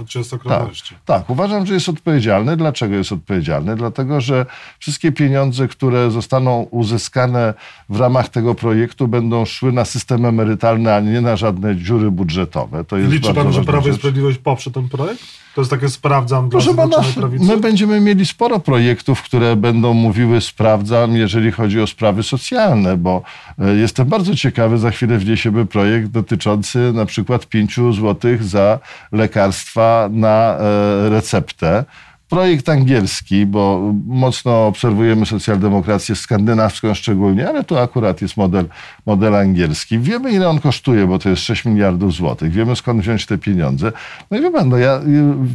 Tak, 0.44 0.68
tak, 1.04 1.30
uważam, 1.30 1.66
że 1.66 1.74
jest 1.74 1.88
odpowiedzialny. 1.88 2.56
Dlaczego 2.56 2.94
jest 2.94 3.12
odpowiedzialny? 3.12 3.76
Dlatego, 3.76 4.20
że 4.20 4.46
wszystkie 4.78 5.12
pieniądze, 5.12 5.68
które 5.68 6.10
zostaną 6.10 6.62
uzyskane 6.70 7.54
w 7.88 8.00
ramach 8.00 8.28
tego 8.28 8.54
projektu, 8.54 9.08
będą 9.08 9.44
szły 9.44 9.72
na 9.72 9.84
system 9.84 10.24
emerytalny, 10.24 10.94
a 10.94 11.00
nie 11.00 11.20
na 11.20 11.36
żadne 11.36 11.76
dziury 11.76 12.10
budżetowe. 12.10 12.84
To 12.84 12.96
jest 12.96 13.12
Liczy 13.12 13.34
pan, 13.34 13.52
że 13.52 13.64
Prawo 13.64 13.88
i. 13.88 13.92
Sprawiedliwość 13.94 14.38
poprze 14.38 14.70
ten 14.70 14.88
projekt? 14.88 15.22
To 15.54 15.60
jest 15.60 15.70
takie 15.70 15.88
sprawdzam 15.88 16.50
Proszę 16.50 16.74
pana, 16.74 16.96
My 17.40 17.56
będziemy 17.56 18.00
mieli 18.00 18.26
sporo 18.26 18.60
projektów, 18.60 19.22
które 19.22 19.56
będą 19.56 19.94
mówiły 19.94 20.40
sprawdzam, 20.40 21.16
jeżeli 21.16 21.52
chodzi 21.52 21.80
o 21.80 21.86
sprawy 21.86 22.22
socjalne, 22.22 22.96
bo 22.96 23.22
e, 23.58 23.74
jestem 23.74 24.08
bardzo 24.08 24.34
ciekawy, 24.34 24.78
za 24.78 24.90
chwilę 24.90 25.18
wniesiemy 25.18 25.66
projekt 25.66 26.08
dotyczący 26.08 26.92
na 26.94 27.06
przykład 27.06 27.46
5 27.46 27.76
zł 27.76 28.16
za 28.40 28.78
lekarstwa 29.12 30.08
na 30.12 30.56
e, 30.58 31.08
receptę 31.08 31.84
projekt 32.28 32.68
angielski, 32.68 33.46
bo 33.46 33.92
mocno 34.06 34.66
obserwujemy 34.66 35.26
socjaldemokrację 35.26 36.16
skandynawską 36.16 36.94
szczególnie, 36.94 37.48
ale 37.48 37.64
tu 37.64 37.78
akurat 37.78 38.22
jest 38.22 38.36
model, 38.36 38.68
model 39.06 39.34
angielski. 39.34 39.98
Wiemy, 39.98 40.32
ile 40.32 40.48
on 40.48 40.60
kosztuje, 40.60 41.06
bo 41.06 41.18
to 41.18 41.28
jest 41.28 41.42
6 41.42 41.64
miliardów 41.64 42.14
złotych. 42.14 42.52
Wiemy, 42.52 42.76
skąd 42.76 43.00
wziąć 43.00 43.26
te 43.26 43.38
pieniądze. 43.38 43.92
No 44.30 44.38
i 44.38 44.40
wie 44.40 44.50
pan, 44.50 44.68
no 44.68 44.76
ja, 44.76 45.00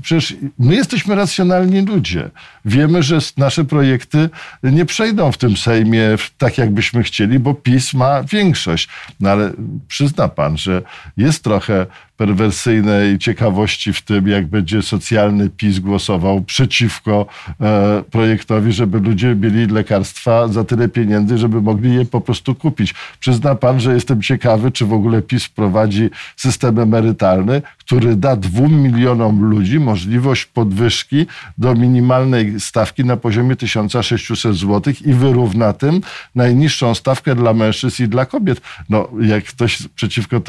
przecież 0.01 0.35
my 0.59 0.75
jesteśmy 0.75 1.15
racjonalni 1.15 1.81
ludzie. 1.81 2.29
Wiemy, 2.65 3.03
że 3.03 3.19
nasze 3.37 3.63
projekty 3.63 4.29
nie 4.63 4.85
przejdą 4.85 5.31
w 5.31 5.37
tym 5.37 5.57
Sejmie 5.57 6.09
tak, 6.37 6.57
jakbyśmy 6.57 7.03
chcieli, 7.03 7.39
bo 7.39 7.53
PiS 7.53 7.93
ma 7.93 8.23
większość. 8.23 8.89
No 9.19 9.29
ale 9.29 9.51
przyzna 9.87 10.27
pan, 10.27 10.57
że 10.57 10.81
jest 11.17 11.43
trochę 11.43 11.85
perwersyjnej 12.23 13.19
ciekawości 13.19 13.93
w 13.93 14.01
tym, 14.01 14.27
jak 14.27 14.47
będzie 14.47 14.81
socjalny 14.81 15.49
PiS 15.49 15.79
głosował 15.79 16.41
przeciwko 16.41 17.25
e, 17.61 18.03
projektowi, 18.11 18.73
żeby 18.73 18.99
ludzie 18.99 19.35
mieli 19.35 19.67
lekarstwa 19.67 20.47
za 20.47 20.63
tyle 20.63 20.87
pieniędzy, 20.87 21.37
żeby 21.37 21.61
mogli 21.61 21.95
je 21.95 22.05
po 22.05 22.21
prostu 22.21 22.55
kupić. 22.55 22.93
Przyzna 23.19 23.55
pan, 23.55 23.79
że 23.79 23.93
jestem 23.93 24.21
ciekawy, 24.21 24.71
czy 24.71 24.85
w 24.85 24.93
ogóle 24.93 25.21
PiS 25.21 25.45
wprowadzi 25.45 26.09
system 26.35 26.79
emerytalny, 26.79 27.61
który 27.85 28.15
da 28.15 28.35
dwóm 28.35 28.81
milionom 28.81 29.43
ludzi 29.43 29.79
możliwość 29.79 30.45
podwyżki 30.45 31.25
do 31.57 31.75
minimalnej 31.75 32.59
stawki 32.59 33.05
na 33.05 33.17
poziomie 33.17 33.55
1600 33.55 34.55
zł 34.55 34.93
i 35.05 35.13
wyrówna 35.13 35.73
tym 35.73 36.01
najniższą 36.35 36.95
stawkę 36.95 37.35
dla 37.35 37.53
mężczyzn 37.53 38.03
i 38.03 38.07
dla 38.07 38.25
kobiet. 38.25 38.61
No, 38.89 39.07
jak 39.21 39.43
ktoś 39.43 39.87
przeciwko 39.95 40.41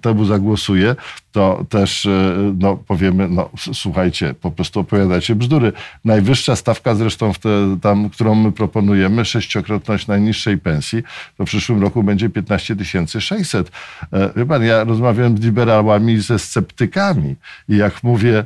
temu 0.00 0.24
zagłosuje, 0.24 0.96
to 1.34 1.64
też 1.68 2.06
e, 2.06 2.34
no, 2.58 2.76
powiemy, 2.76 3.28
no 3.28 3.50
słuchajcie, 3.72 4.34
po 4.34 4.50
prostu 4.50 4.80
opowiadacie 4.80 5.34
bzdury. 5.34 5.72
Najwyższa 6.04 6.56
stawka 6.56 6.94
zresztą, 6.94 7.32
te, 7.32 7.78
tam, 7.82 8.10
którą 8.10 8.34
my 8.34 8.52
proponujemy, 8.52 9.24
sześciokrotność 9.24 10.06
najniższej 10.06 10.58
pensji, 10.58 11.02
to 11.38 11.44
w 11.44 11.48
przyszłym 11.48 11.82
roku 11.82 12.02
będzie 12.02 12.30
15 12.30 12.76
600. 13.20 13.70
E, 14.12 14.30
wie 14.36 14.46
pan, 14.46 14.64
ja 14.64 14.84
rozmawiałem 14.84 15.38
z 15.38 15.40
liberałami, 15.40 16.20
ze 16.20 16.38
sceptykami 16.38 17.36
i 17.68 17.76
jak 17.76 18.02
mówię, 18.02 18.44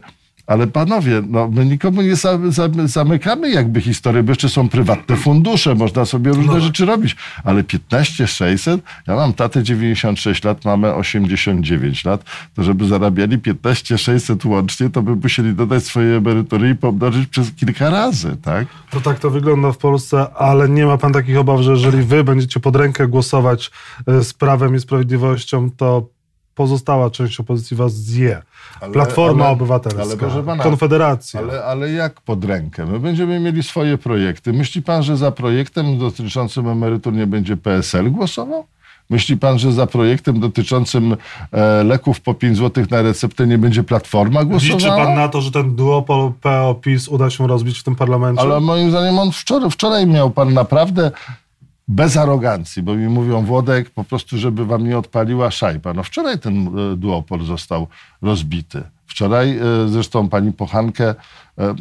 ale 0.48 0.66
panowie, 0.66 1.22
no 1.28 1.48
my 1.48 1.66
nikomu 1.66 2.02
nie 2.02 2.14
zamykamy 2.84 3.50
jakby 3.50 3.80
historii, 3.80 4.22
bo 4.22 4.30
jeszcze 4.30 4.48
są 4.48 4.68
prywatne 4.68 5.16
fundusze, 5.16 5.74
można 5.74 6.04
sobie 6.04 6.32
różne 6.32 6.52
no. 6.52 6.60
rzeczy 6.60 6.86
robić. 6.86 7.16
Ale 7.44 7.64
15 7.64 8.26
600, 8.26 8.80
ja 9.06 9.16
mam 9.16 9.32
tatę 9.32 9.62
96 9.62 10.44
lat, 10.44 10.64
mamy 10.64 10.94
89 10.94 12.04
lat, 12.04 12.24
to 12.54 12.62
żeby 12.62 12.86
zarabiali 12.86 13.38
15 13.38 13.98
600 13.98 14.44
łącznie, 14.44 14.90
to 14.90 15.02
by 15.02 15.16
musieli 15.16 15.54
dodać 15.54 15.84
swoje 15.84 16.16
emerytury 16.16 16.70
i 16.70 16.74
pomnożyć 16.74 17.28
przez 17.28 17.52
kilka 17.52 17.90
razy, 17.90 18.36
tak? 18.42 18.66
To 18.90 19.00
tak 19.00 19.18
to 19.18 19.30
wygląda 19.30 19.72
w 19.72 19.78
Polsce, 19.78 20.34
ale 20.34 20.68
nie 20.68 20.86
ma 20.86 20.98
pan 20.98 21.12
takich 21.12 21.38
obaw, 21.38 21.60
że 21.60 21.70
jeżeli 21.70 22.02
wy 22.02 22.24
będziecie 22.24 22.60
pod 22.60 22.76
rękę 22.76 23.08
głosować 23.08 23.70
e, 24.06 24.24
z 24.24 24.34
Prawem 24.34 24.74
i 24.74 24.80
Sprawiedliwością, 24.80 25.70
to 25.70 26.17
pozostała 26.58 27.10
część 27.10 27.40
opozycji 27.40 27.76
was 27.76 27.92
zje. 27.94 28.42
Ale, 28.80 28.92
Platforma 28.92 29.44
ale, 29.44 29.52
Obywatelska, 29.52 30.26
ale 30.32 30.42
pana, 30.42 30.62
Konfederacja. 30.62 31.40
Ale, 31.40 31.64
ale 31.64 31.92
jak 31.92 32.20
pod 32.20 32.44
rękę? 32.44 32.86
My 32.86 33.00
będziemy 33.00 33.40
mieli 33.40 33.62
swoje 33.62 33.98
projekty. 33.98 34.52
Myśli 34.52 34.82
pan, 34.82 35.02
że 35.02 35.16
za 35.16 35.30
projektem 35.30 35.98
dotyczącym 35.98 36.68
emerytur 36.68 37.12
nie 37.12 37.26
będzie 37.26 37.56
PSL 37.56 38.10
głosował? 38.10 38.64
Myśli 39.10 39.36
pan, 39.36 39.58
że 39.58 39.72
za 39.72 39.86
projektem 39.86 40.40
dotyczącym 40.40 41.16
e, 41.52 41.84
leków 41.84 42.20
po 42.20 42.34
5 42.34 42.56
zł 42.56 42.84
na 42.90 43.02
receptę 43.02 43.46
nie 43.46 43.58
będzie 43.58 43.82
Platforma 43.84 44.44
głosowała? 44.44 44.78
Liczy 44.78 44.88
pan 44.88 45.14
na 45.14 45.28
to, 45.28 45.40
że 45.40 45.50
ten 45.50 45.76
duopol 45.76 46.32
PO-PiS 46.40 47.08
uda 47.08 47.30
się 47.30 47.46
rozbić 47.46 47.78
w 47.78 47.82
tym 47.82 47.94
parlamencie? 47.94 48.42
Ale 48.42 48.60
moim 48.60 48.90
zdaniem 48.90 49.18
on 49.18 49.32
wczoraj, 49.32 49.70
wczoraj 49.70 50.06
miał 50.06 50.30
pan 50.30 50.54
naprawdę 50.54 51.10
bez 51.88 52.16
arogancji, 52.16 52.82
bo 52.82 52.94
mi 52.94 53.08
mówią 53.08 53.42
Włodek 53.44 53.90
po 53.90 54.04
prostu, 54.04 54.38
żeby 54.38 54.66
wam 54.66 54.84
nie 54.84 54.98
odpaliła 54.98 55.50
szajba. 55.50 55.94
No 55.94 56.02
wczoraj 56.02 56.38
ten 56.38 56.78
e, 56.92 56.96
duopol 56.96 57.44
został 57.44 57.86
rozbity. 58.22 58.82
Wczoraj 59.06 59.58
e, 59.58 59.88
zresztą 59.88 60.28
pani 60.28 60.52
Pochankę 60.52 61.14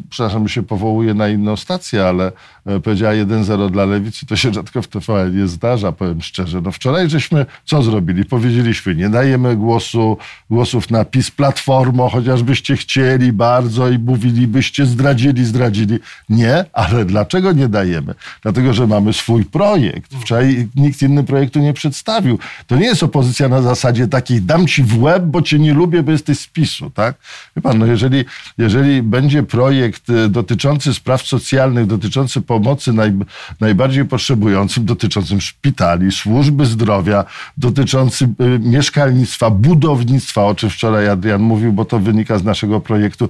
przepraszam, 0.09 0.47
się 0.47 0.63
powołuje 0.63 1.13
na 1.13 1.29
inną 1.29 1.55
stację, 1.55 2.05
ale 2.05 2.31
e, 2.65 2.79
powiedziała 2.79 3.13
1-0 3.13 3.71
dla 3.71 3.85
Lewicy, 3.85 4.25
to 4.25 4.35
się 4.35 4.53
rzadko 4.53 4.81
w 4.81 4.87
TVN 4.87 5.37
nie 5.37 5.47
zdarza, 5.47 5.91
powiem 5.91 6.21
szczerze. 6.21 6.61
No 6.61 6.71
wczoraj 6.71 7.09
żeśmy 7.09 7.45
co 7.65 7.83
zrobili? 7.83 8.25
Powiedzieliśmy, 8.25 8.95
nie 8.95 9.09
dajemy 9.09 9.55
głosu, 9.55 10.17
głosów 10.49 10.91
na 10.91 11.05
PiS 11.05 11.31
Platformo, 11.31 12.09
chociażbyście 12.09 12.77
chcieli 12.77 13.33
bardzo 13.33 13.89
i 13.89 13.99
mówilibyście, 13.99 14.85
zdradzili, 14.85 15.45
zdradzili. 15.45 15.99
Nie, 16.29 16.65
ale 16.73 17.05
dlaczego 17.05 17.51
nie 17.51 17.67
dajemy? 17.67 18.13
Dlatego, 18.41 18.73
że 18.73 18.87
mamy 18.87 19.13
swój 19.13 19.45
projekt. 19.45 20.13
Wczoraj 20.21 20.67
nikt 20.75 21.01
inny 21.01 21.23
projektu 21.23 21.59
nie 21.59 21.73
przedstawił. 21.73 22.39
To 22.67 22.75
nie 22.75 22.85
jest 22.85 23.03
opozycja 23.03 23.49
na 23.49 23.61
zasadzie 23.61 24.07
takiej 24.07 24.41
dam 24.41 24.67
ci 24.67 24.83
w 24.83 25.01
łeb, 25.01 25.23
bo 25.23 25.41
cię 25.41 25.59
nie 25.59 25.73
lubię, 25.73 26.03
bo 26.03 26.11
jesteś 26.11 26.39
z 26.39 26.47
PiSu, 26.47 26.89
tak? 26.89 27.15
Wie 27.55 27.61
pan, 27.61 27.77
no 27.77 27.85
jeżeli, 27.85 28.25
jeżeli 28.57 29.01
będzie 29.01 29.43
projekt 29.43 29.66
projekt 29.67 30.09
y, 30.09 30.29
dotyczący 30.29 30.93
spraw 30.93 31.21
socjalnych, 31.21 31.85
dotyczący 31.85 32.41
pomocy 32.41 32.93
naj, 32.93 33.11
najbardziej 33.59 34.05
potrzebującym, 34.05 34.85
dotyczącym 34.85 35.41
szpitali, 35.41 36.11
służby 36.11 36.65
zdrowia, 36.65 37.25
dotyczący 37.57 38.25
y, 38.25 38.59
mieszkalnictwa, 38.59 39.49
budownictwa, 39.49 40.45
o 40.45 40.55
czym 40.55 40.69
wczoraj 40.69 41.09
Adrian 41.09 41.41
mówił, 41.41 41.73
bo 41.73 41.85
to 41.85 41.99
wynika 41.99 42.37
z 42.37 42.43
naszego 42.43 42.79
projektu, 42.79 43.29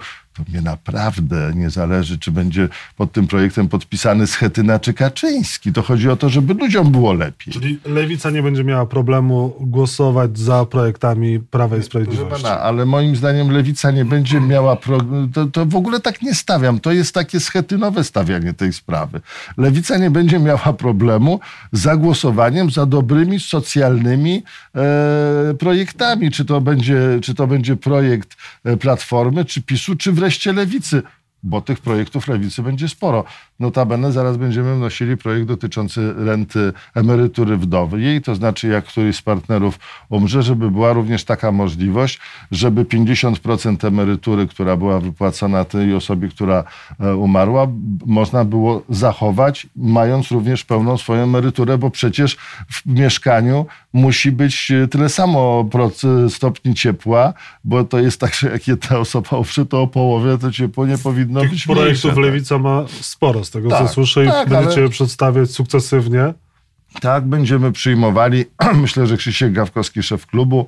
mnie 0.49 0.61
naprawdę 0.61 1.51
nie 1.55 1.69
zależy, 1.69 2.19
czy 2.19 2.31
będzie 2.31 2.69
pod 2.97 3.11
tym 3.11 3.27
projektem 3.27 3.67
podpisany 3.67 4.27
Schetyna 4.27 4.79
czy 4.79 4.93
Kaczyński. 4.93 5.73
To 5.73 5.81
chodzi 5.81 6.09
o 6.09 6.15
to, 6.15 6.29
żeby 6.29 6.53
ludziom 6.53 6.91
było 6.91 7.13
lepiej. 7.13 7.53
Czyli 7.53 7.79
Lewica 7.85 8.29
nie 8.29 8.43
będzie 8.43 8.63
miała 8.63 8.85
problemu 8.85 9.53
głosować 9.59 10.39
za 10.39 10.65
projektami 10.65 11.39
Prawa 11.39 11.77
i 11.77 11.83
Sprawiedliwości. 11.83 12.43
Pana, 12.43 12.59
ale 12.59 12.85
moim 12.85 13.15
zdaniem 13.15 13.51
Lewica 13.51 13.91
nie 13.91 14.05
będzie 14.05 14.41
miała... 14.41 14.75
Pro... 14.75 14.97
To, 15.33 15.45
to 15.45 15.65
w 15.65 15.75
ogóle 15.75 15.99
tak 15.99 16.21
nie 16.21 16.35
stawiam. 16.35 16.79
To 16.79 16.91
jest 16.91 17.13
takie 17.13 17.39
schetynowe 17.39 18.03
stawianie 18.03 18.53
tej 18.53 18.73
sprawy. 18.73 19.21
Lewica 19.57 19.97
nie 19.97 20.11
będzie 20.11 20.39
miała 20.39 20.73
problemu 20.73 21.39
z 21.71 21.81
zagłosowaniem 21.81 22.71
za 22.71 22.85
dobrymi 22.85 23.39
socjalnymi 23.39 24.43
e, 24.75 25.53
projektami. 25.59 26.31
Czy 26.31 26.45
to, 26.45 26.61
będzie, 26.61 27.19
czy 27.21 27.35
to 27.35 27.47
będzie 27.47 27.75
projekt 27.75 28.37
e, 28.63 28.77
Platformy, 28.77 29.45
czy 29.45 29.61
PiSu, 29.61 29.95
czy 29.95 30.11
wreszcie 30.11 30.26
wreszcie 30.27 30.53
lewicy, 30.53 31.03
bo 31.43 31.61
tych 31.61 31.79
projektów 31.79 32.27
lewicy 32.27 32.63
będzie 32.63 32.89
sporo. 32.89 33.23
Notabene 33.59 34.11
zaraz 34.11 34.37
będziemy 34.37 34.75
wnosili 34.75 35.17
projekt 35.17 35.47
dotyczący 35.47 36.13
renty 36.13 36.73
emerytury 36.95 37.57
wdowy. 37.57 38.01
Jej 38.01 38.21
to 38.21 38.35
znaczy, 38.35 38.67
jak 38.67 38.85
któryś 38.85 39.15
z 39.15 39.21
partnerów 39.21 39.79
umrze, 40.09 40.43
żeby 40.43 40.71
była 40.71 40.93
również 40.93 41.23
taka 41.23 41.51
możliwość, 41.51 42.19
żeby 42.51 42.85
50% 42.85 43.87
emerytury, 43.87 44.47
która 44.47 44.77
była 44.77 44.99
wypłacona 44.99 45.65
tej 45.65 45.93
osobie, 45.93 46.27
która 46.27 46.63
e, 46.99 47.15
umarła, 47.15 47.67
można 48.05 48.45
było 48.45 48.83
zachować, 48.89 49.67
mając 49.75 50.31
również 50.31 50.65
pełną 50.65 50.97
swoją 50.97 51.23
emeryturę, 51.23 51.77
bo 51.77 51.89
przecież 51.89 52.37
w 52.69 52.85
mieszkaniu 52.85 53.65
musi 53.97 54.31
być 54.31 54.71
e, 54.71 54.87
tyle 54.87 55.09
samo 55.09 55.69
stopni 56.29 56.73
ciepła, 56.75 57.33
bo 57.63 57.83
to 57.83 57.99
jest 57.99 58.19
tak, 58.19 58.35
że 58.35 58.51
jak 58.51 58.67
jedna 58.67 58.97
osoba 58.97 59.37
umrze, 59.37 59.65
to 59.65 59.81
o 59.81 59.87
połowie 59.87 60.37
to 60.37 60.51
ciepło 60.51 60.85
nie 60.85 60.97
powinno 60.97 61.41
Tych 61.41 61.49
być 61.49 61.65
projektów 61.65 62.03
mniejsze, 62.03 62.21
Lewica 62.21 62.57
ma 62.57 62.85
sporo 63.01 63.43
z 63.43 63.51
tego, 63.51 63.69
tak, 63.69 63.87
co 63.87 63.93
słyszę 63.93 64.25
i 64.25 64.27
tak, 64.27 64.49
będziecie 64.49 64.81
ale... 64.81 64.89
przedstawiać 64.89 65.51
sukcesywnie. 65.51 66.33
Tak, 67.01 67.25
będziemy 67.25 67.71
przyjmowali. 67.71 68.45
Myślę, 68.81 69.07
że 69.07 69.17
Krzysiek 69.17 69.53
Gawkowski, 69.53 70.03
szef 70.03 70.25
klubu, 70.25 70.67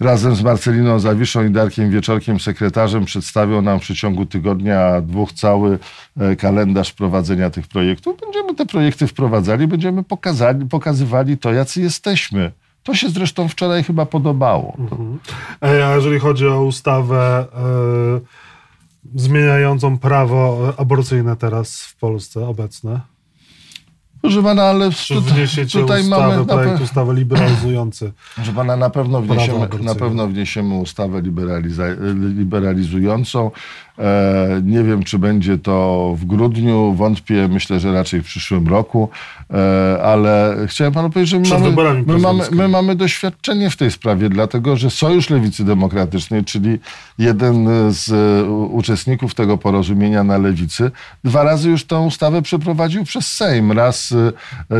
razem 0.00 0.34
z 0.34 0.42
Marceliną 0.42 0.98
Zawiszą 0.98 1.44
i 1.44 1.50
Darkiem 1.50 1.90
Wieczorkiem, 1.90 2.40
sekretarzem, 2.40 3.04
przedstawią 3.04 3.62
nam 3.62 3.78
w 3.78 3.82
przeciągu 3.82 4.26
tygodnia 4.26 5.00
dwóch 5.00 5.32
cały 5.32 5.78
e, 6.16 6.36
kalendarz 6.36 6.92
prowadzenia 6.92 7.50
tych 7.50 7.68
projektów. 7.68 8.20
Będziemy 8.20 8.54
te 8.54 8.66
projekty 8.66 9.06
wprowadzali, 9.06 9.66
będziemy 9.66 10.04
pokazali, 10.04 10.66
pokazywali 10.66 11.38
to, 11.38 11.52
jacy 11.52 11.80
jesteśmy. 11.80 12.52
To 12.82 12.94
się 12.94 13.08
zresztą 13.08 13.48
wczoraj 13.48 13.84
chyba 13.84 14.06
podobało. 14.06 14.76
Mhm. 14.78 15.18
A 15.60 15.68
jeżeli 15.68 16.18
chodzi 16.18 16.46
o 16.46 16.64
ustawę... 16.64 17.46
Yy 18.14 18.50
zmieniającą 19.14 19.98
prawo 19.98 20.72
aborcyjne 20.76 21.36
teraz 21.36 21.82
w 21.82 21.96
Polsce 21.96 22.48
obecne? 22.48 23.00
Proszę 24.22 24.42
pana, 24.42 24.62
ale 24.62 24.90
tutaj, 25.08 25.46
tutaj 25.72 26.00
ustawę, 26.02 26.26
mamy... 26.28 26.36
Na, 26.36 26.44
projekt 26.44 26.78
pe- 26.80 26.84
ustawy 26.84 27.14
liberalizujący? 27.14 28.12
proszę 28.34 28.52
pana, 28.52 28.76
na 28.76 28.90
pewno 28.90 29.20
wniesiemy, 29.22 29.68
na 29.82 29.94
pewno 29.94 30.26
wniesiemy 30.28 30.74
ustawę 30.74 31.22
liberaliza- 31.22 31.96
liberalizującą. 32.36 33.50
E, 33.98 34.60
nie 34.64 34.82
wiem, 34.82 35.02
czy 35.02 35.18
będzie 35.18 35.58
to 35.58 36.14
w 36.18 36.24
grudniu, 36.24 36.94
wątpię, 36.94 37.48
myślę, 37.48 37.80
że 37.80 37.92
raczej 37.92 38.22
w 38.22 38.24
przyszłym 38.24 38.68
roku, 38.68 39.08
e, 39.50 40.02
ale 40.02 40.56
chciałem 40.66 40.92
panu 40.92 41.10
powiedzieć, 41.10 41.46
że 41.46 41.58
my 41.58 41.72
mamy, 41.72 42.04
my, 42.06 42.18
mamy, 42.18 42.44
my 42.50 42.68
mamy 42.68 42.96
doświadczenie 42.96 43.70
w 43.70 43.76
tej 43.76 43.90
sprawie, 43.90 44.28
dlatego 44.28 44.76
że 44.76 44.90
Sojusz 44.90 45.30
Lewicy 45.30 45.64
Demokratycznej, 45.64 46.44
czyli 46.44 46.78
jeden 47.18 47.68
z 47.92 48.12
e, 48.12 48.50
uczestników 48.50 49.34
tego 49.34 49.58
porozumienia 49.58 50.24
na 50.24 50.38
lewicy, 50.38 50.90
dwa 51.24 51.42
razy 51.42 51.70
już 51.70 51.84
tę 51.84 51.98
ustawę 51.98 52.42
przeprowadził 52.42 53.04
przez 53.04 53.26
Sejm. 53.26 53.72
Raz 53.72 54.14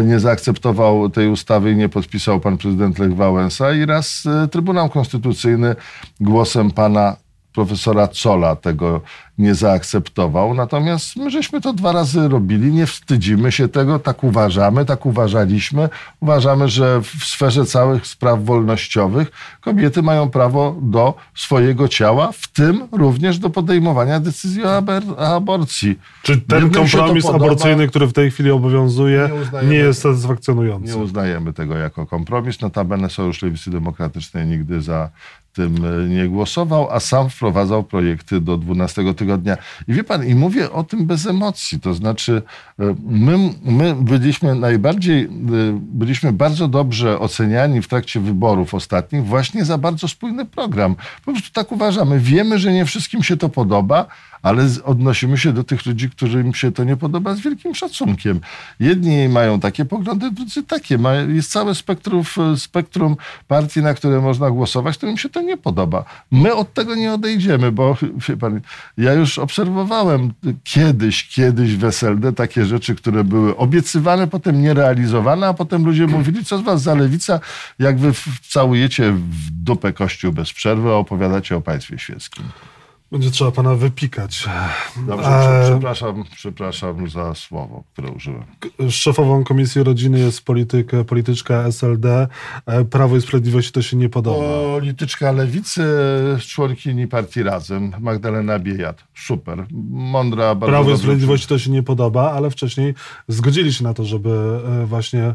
nie 0.05 0.21
zaakceptował 0.21 1.11
tej 1.11 1.29
ustawy 1.29 1.73
i 1.73 1.77
nie 1.77 1.89
podpisał 1.89 2.41
pan 2.41 2.59
prezydent 2.59 2.99
Lech 2.99 3.17
Wałęsa 3.17 3.73
i 3.73 3.87
raz 3.87 4.25
Trybunał 4.51 4.89
Konstytucyjny 4.89 5.77
głosem 6.21 6.71
pana 6.71 7.17
profesora 7.53 8.09
Cola 8.09 8.57
tego 8.57 9.01
nie 9.39 9.55
zaakceptował. 9.55 10.55
Natomiast 10.55 11.17
my 11.17 11.31
żeśmy 11.31 11.61
to 11.61 11.73
dwa 11.73 11.93
razy 11.93 12.29
robili, 12.29 12.73
nie 12.73 12.87
wstydzimy 12.87 13.53
się 13.53 13.69
tego, 13.69 13.99
tak 13.99 14.25
uważamy, 14.25 14.85
tak 14.85 15.07
uważaliśmy. 15.07 15.89
Uważamy, 16.21 16.69
że 16.69 17.01
w 17.03 17.25
sferze 17.25 17.65
całych 17.65 18.07
spraw 18.07 18.45
wolnościowych 18.45 19.31
kobiety 19.61 20.03
mają 20.03 20.31
prawo 20.31 20.77
do 20.83 21.15
swojego 21.35 21.89
ciała, 21.89 22.33
w 22.33 22.49
tym 22.49 22.89
również 22.93 23.39
do 23.39 23.51
podejmowania 23.51 24.21
decyzji 24.21 24.65
o, 24.65 24.83
aborcji. 25.19 25.99
Czy 26.23 26.41
ten 26.41 26.63
Jednym 26.63 26.83
kompromis 26.83 27.27
podoba, 27.27 27.45
aborcyjny, 27.45 27.89
który 27.89 28.07
w 28.07 28.13
tej 28.13 28.31
chwili 28.31 28.51
obowiązuje, 28.51 29.31
Nie 29.63 29.69
nie 29.69 29.77
jest 29.77 30.03
satysfakcjonujący? 30.03 30.89
Nie 30.89 30.97
uznajemy 30.97 31.53
tego 31.53 31.77
jako 31.77 32.07
kompromis. 32.07 32.61
Notabene 32.61 33.11
Sojusz 33.11 33.43
Lewicy 33.43 33.71
Demokratycznej 33.71 34.47
nigdy 34.47 34.83
za 34.83 35.11
tym 35.53 35.77
e, 35.85 36.09
nie 36.09 36.29
głosował, 36.29 36.91
a 36.91 37.01
sam 37.01 37.31
wprowadzał 37.31 37.85
projekty 37.85 38.41
do 38.41 38.57
12 38.57 39.15
tygodnia. 39.15 39.57
I 39.89 39.93
wie 39.93 40.05
pan, 40.05 40.27
i 40.27 40.35
mówię 40.35 40.73
o 40.73 40.85
tym 40.85 41.07
bez 41.07 41.27
emocji. 41.27 41.81
To 41.81 41.95
znaczy, 41.95 42.43
e, 42.79 42.95
my, 43.07 43.39
my 43.65 43.95
byliśmy 43.95 44.55
najbardziej, 44.55 45.25
e, 45.25 45.29
byliśmy 45.73 46.33
bardzo 46.33 46.69
dobrze 46.69 47.19
oceniani 47.19 47.83
w 47.83 47.89
trakcie 47.89 48.21
wyborów 48.21 48.75
ostatnich 48.75 49.25
właśnie 49.25 49.65
za 49.65 49.79
bardzo 49.79 50.09
spójny 50.09 50.45
program. 50.45 50.95
Po 51.25 51.33
prostu 51.33 51.51
tak 51.53 51.73
uważamy. 51.73 52.19
Wiemy, 52.19 52.59
że 52.59 52.73
nie 52.73 52.85
wszystkim 52.85 53.23
się 53.23 53.37
to 53.37 53.49
podoba, 53.49 54.07
ale 54.43 54.67
odnosimy 54.85 55.39
się 55.39 55.53
do 55.53 55.65
tych 55.65 55.87
ludzi, 55.87 56.11
którym 56.11 56.55
się 56.55 56.73
to 56.73 56.85
nie 56.85 56.97
podoba 56.97 57.35
z 57.35 57.41
wielkim 57.41 57.75
szacunkiem. 57.75 58.41
Jedni 58.81 59.29
mają 59.29 59.61
takie 59.61 59.85
poglądy, 59.85 60.31
drudzy 60.31 60.63
takie. 60.63 60.99
Jest 61.29 61.51
całe 61.51 61.75
spektrum, 61.75 62.23
spektrum 62.57 63.17
partii, 63.49 63.83
na 63.83 63.95
które 63.95 64.21
można 64.21 64.51
głosować, 64.51 64.97
którym 64.97 65.17
się 65.17 65.29
to 65.29 65.41
nie 65.41 65.57
podoba. 65.57 66.05
My 66.31 66.55
od 66.55 66.75
tego 66.75 66.95
nie 66.95 67.13
odejdziemy, 67.13 67.73
bo 67.73 67.97
wie 68.29 68.37
pan, 68.37 68.61
ja 68.99 69.13
już 69.13 69.39
obserwowałem 69.39 70.33
kiedyś, 70.65 71.29
kiedyś 71.29 71.77
w 71.77 71.85
SLD 71.85 72.33
takie 72.33 72.65
rzeczy, 72.65 72.95
które 72.95 73.25
były 73.25 73.57
obiecywane, 73.57 74.27
potem 74.27 74.63
nierealizowane, 74.63 75.47
a 75.47 75.55
potem 75.55 75.85
ludzie 75.85 76.07
mówili, 76.17 76.45
co 76.45 76.59
z 76.59 76.63
was 76.63 76.83
za 76.83 76.95
lewica, 76.95 77.41
jak 77.79 77.99
wy 77.99 78.13
całujecie 78.49 79.13
w 79.13 79.51
dupę 79.51 79.93
kościół 79.93 80.33
bez 80.33 80.53
przerwy, 80.53 80.89
a 80.89 80.93
opowiadacie 80.93 81.57
o 81.57 81.61
państwie 81.61 81.99
świeckim. 81.99 82.45
Będzie 83.13 83.31
trzeba 83.31 83.51
pana 83.51 83.75
wypikać. 83.75 84.49
Dobrze, 85.07 85.29
E, 85.29 85.61
prze- 85.63 85.71
przepraszam, 85.71 86.25
przepraszam 86.37 87.09
za 87.11 87.35
słowo, 87.35 87.85
które 87.93 88.11
użyłem. 88.11 88.45
Szefową 88.91 89.45
Komisji 89.45 89.83
Rodziny 89.83 90.19
jest 90.19 90.45
polityk, 90.45 90.91
polityczka 91.07 91.65
SLD. 91.65 92.29
E, 92.67 92.85
Prawo 92.85 93.17
i 93.17 93.21
Sprawiedliwości 93.21 93.73
to 93.73 93.83
się 93.83 93.97
nie 93.97 94.09
podoba. 94.09 94.39
Polityczka 94.79 95.33
lewicy, 95.33 95.85
członkini 96.49 97.07
partii 97.09 97.43
Razem, 97.43 97.93
Magdalena 98.01 98.59
Biejat. 98.59 99.05
Super, 99.15 99.67
mądra, 99.91 100.55
bardzo 100.55 100.67
Prawo 100.73 100.91
i 100.93 100.99
Sprawiedliwości 100.99 101.47
to 101.49 101.59
się 101.59 101.71
nie 101.71 101.83
podoba, 101.83 102.33
ale 102.33 102.51
wcześniej 102.51 102.95
zgodzili 103.29 103.73
się 103.73 103.85
na 103.85 103.95
to, 103.95 104.05
żeby 104.05 104.31
e, 104.83 104.87
właśnie 104.87 105.35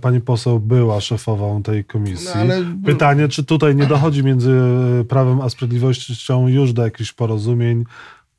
pani 0.00 0.20
poseł 0.20 0.60
była 0.60 1.00
szefową 1.00 1.62
tej 1.62 1.84
komisji. 1.84 2.28
No, 2.34 2.40
ale- 2.40 2.64
Pytanie, 2.84 3.28
czy 3.28 3.44
tutaj 3.44 3.76
nie 3.76 3.86
dochodzi 3.86 4.24
między 4.24 4.52
e, 5.00 5.04
Prawem 5.04 5.40
a 5.40 5.48
Sprawiedliwością 5.48 6.48
już 6.48 6.72
do 6.72 6.84
jakichś 6.84 7.12
porozumień, 7.12 7.84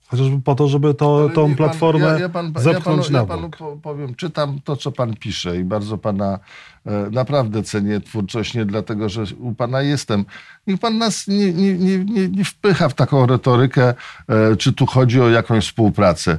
chociażby 0.08 0.41
po 0.41 0.56
to, 0.56 0.67
żeby 0.67 0.93
to, 0.93 1.19
Ale 1.19 1.30
tą 1.30 1.48
pan- 1.48 1.56
platformę 1.56 2.06
ja, 2.06 2.19
ja 2.19 2.30
pan, 2.30 2.54
zepchnąć 2.58 3.10
ja 3.10 3.12
na 3.19 3.26
panu, 3.26 3.41
ja 3.43 3.48
bok. 3.50 3.58
panu 3.58 3.71
po- 3.76 3.82
powiem, 3.82 4.15
czytam 4.15 4.60
to, 4.63 4.76
co 4.76 4.91
pan 4.91 5.13
pisze 5.15 5.58
i 5.58 5.63
bardzo 5.63 5.98
pana 5.98 6.39
e, 6.86 7.10
naprawdę 7.12 7.63
cenię 7.63 8.02
twórczość, 8.02 8.54
nie 8.54 8.65
dlatego, 8.65 9.10
że 9.10 9.24
u 9.39 9.54
pana 9.54 9.82
jestem. 9.82 10.26
Niech 10.67 10.80
pan 10.80 10.98
nas 10.98 11.28
nie, 11.28 11.54
nie, 11.54 11.74
nie, 11.78 12.00
nie, 12.30 12.45
wpycha 12.45 12.89
w 12.89 12.93
taką 12.93 13.26
retorykę, 13.26 13.93
e, 14.30 14.56
czy 14.56 14.74
tu 14.74 14.86
chodzi 14.86 15.21
o 15.21 15.30
jakąś 15.30 15.65
współpracę. 15.65 16.38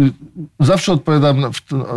Y, 0.00 0.12
Zawsze 0.60 0.92
odpowiadam 0.92 1.44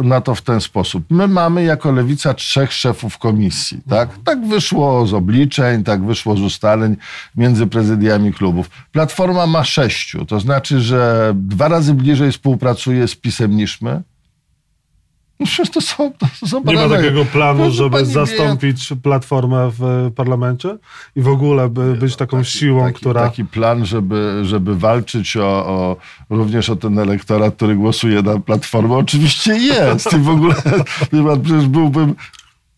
na 0.03 0.21
to 0.21 0.35
w 0.35 0.41
ten 0.41 0.61
sposób. 0.61 1.03
My 1.09 1.27
mamy 1.27 1.63
jako 1.63 1.91
lewica 1.91 2.33
trzech 2.33 2.73
szefów 2.73 3.17
komisji. 3.17 3.81
Tak? 3.89 4.09
tak 4.25 4.47
wyszło 4.47 5.07
z 5.07 5.13
obliczeń, 5.13 5.83
tak 5.83 6.05
wyszło 6.05 6.37
z 6.37 6.41
ustaleń 6.41 6.97
między 7.35 7.67
prezydiami 7.67 8.33
klubów. 8.33 8.69
Platforma 8.91 9.47
ma 9.47 9.63
sześciu, 9.63 10.25
to 10.25 10.39
znaczy, 10.39 10.81
że 10.81 11.33
dwa 11.35 11.67
razy 11.67 11.93
bliżej 11.93 12.31
współpracuje 12.31 13.07
z 13.07 13.15
PiSem 13.15 13.55
niż 13.55 13.81
my. 13.81 14.01
No 15.39 15.45
przecież 15.45 15.69
to 15.69 15.81
są, 15.81 16.11
to 16.39 16.47
są 16.47 16.63
Nie 16.65 16.75
ma 16.75 16.89
takiego 16.89 17.25
planu, 17.25 17.59
Proszę 17.59 17.75
żeby 17.75 18.05
zastąpić 18.05 18.93
platformę 19.03 19.71
w 19.71 19.83
e, 19.83 20.11
parlamencie? 20.11 20.77
I 21.15 21.21
w 21.21 21.27
ogóle 21.27 21.69
by 21.69 21.95
być 21.95 22.15
taką 22.15 22.43
siłą, 22.43 22.83
taki, 22.83 22.99
która... 22.99 23.21
Taki 23.21 23.45
plan, 23.45 23.85
żeby, 23.85 24.41
żeby 24.43 24.75
walczyć 24.75 25.37
o, 25.37 25.43
o, 25.43 25.97
również 26.29 26.69
o 26.69 26.75
ten 26.75 26.99
elektorat, 26.99 27.55
który 27.55 27.75
głosuje 27.75 28.21
na 28.21 28.39
Platformę, 28.39 28.95
oczywiście 28.95 29.57
jest. 29.57 30.13
I 30.13 30.17
w 30.17 30.29
ogóle, 30.29 30.55
wie 31.13 31.37
przecież 31.43 31.67
byłbym... 31.67 32.15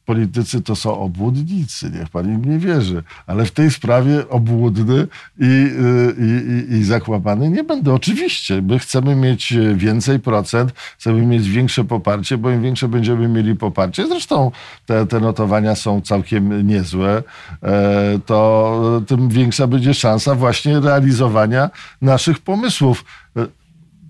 Politycy 0.08 0.62
to 0.62 0.76
są 0.76 1.00
obłudnicy, 1.00 1.92
niech 1.94 2.10
pan 2.10 2.26
im 2.26 2.46
nie 2.46 2.60
wierzy. 2.60 3.04
Ale 3.26 3.46
w 3.46 3.52
tej 3.52 3.72
sprawie 3.72 4.30
obłudny 4.30 5.08
i, 5.40 5.44
y, 5.44 6.16
i, 6.20 6.74
i, 6.74 6.78
i 6.78 6.84
zakłamany 6.84 7.50
nie 7.50 7.64
będę. 7.64 7.94
Oczywiście, 7.94 8.62
my 8.62 8.80
chcemy 8.80 9.16
mieć 9.16 9.54
więcej 9.76 10.20
procent, 10.20 10.74
chcemy 10.98 11.26
mieć 11.26 11.50
większe 11.50 11.84
poparcie, 11.84 12.38
bo 12.38 12.52
im 12.52 12.62
większe 12.62 12.88
będziemy 12.88 13.28
mieli 13.28 13.56
poparcie, 13.56 14.08
zresztą 14.08 14.52
te, 14.86 15.08
te 15.08 15.20
notowania 15.20 15.76
są 15.76 16.02
całkiem 16.02 16.68
niezłe, 16.68 17.24
e, 17.64 18.20
to 18.26 19.02
tym 19.08 19.30
większa 19.30 19.68
będzie 19.68 19.94
szansa 19.94 20.36
właśnie 20.36 20.80
realizowania 20.80 21.70
naszych 22.02 22.40
pomysłów. 22.40 23.06
E, 23.38 23.48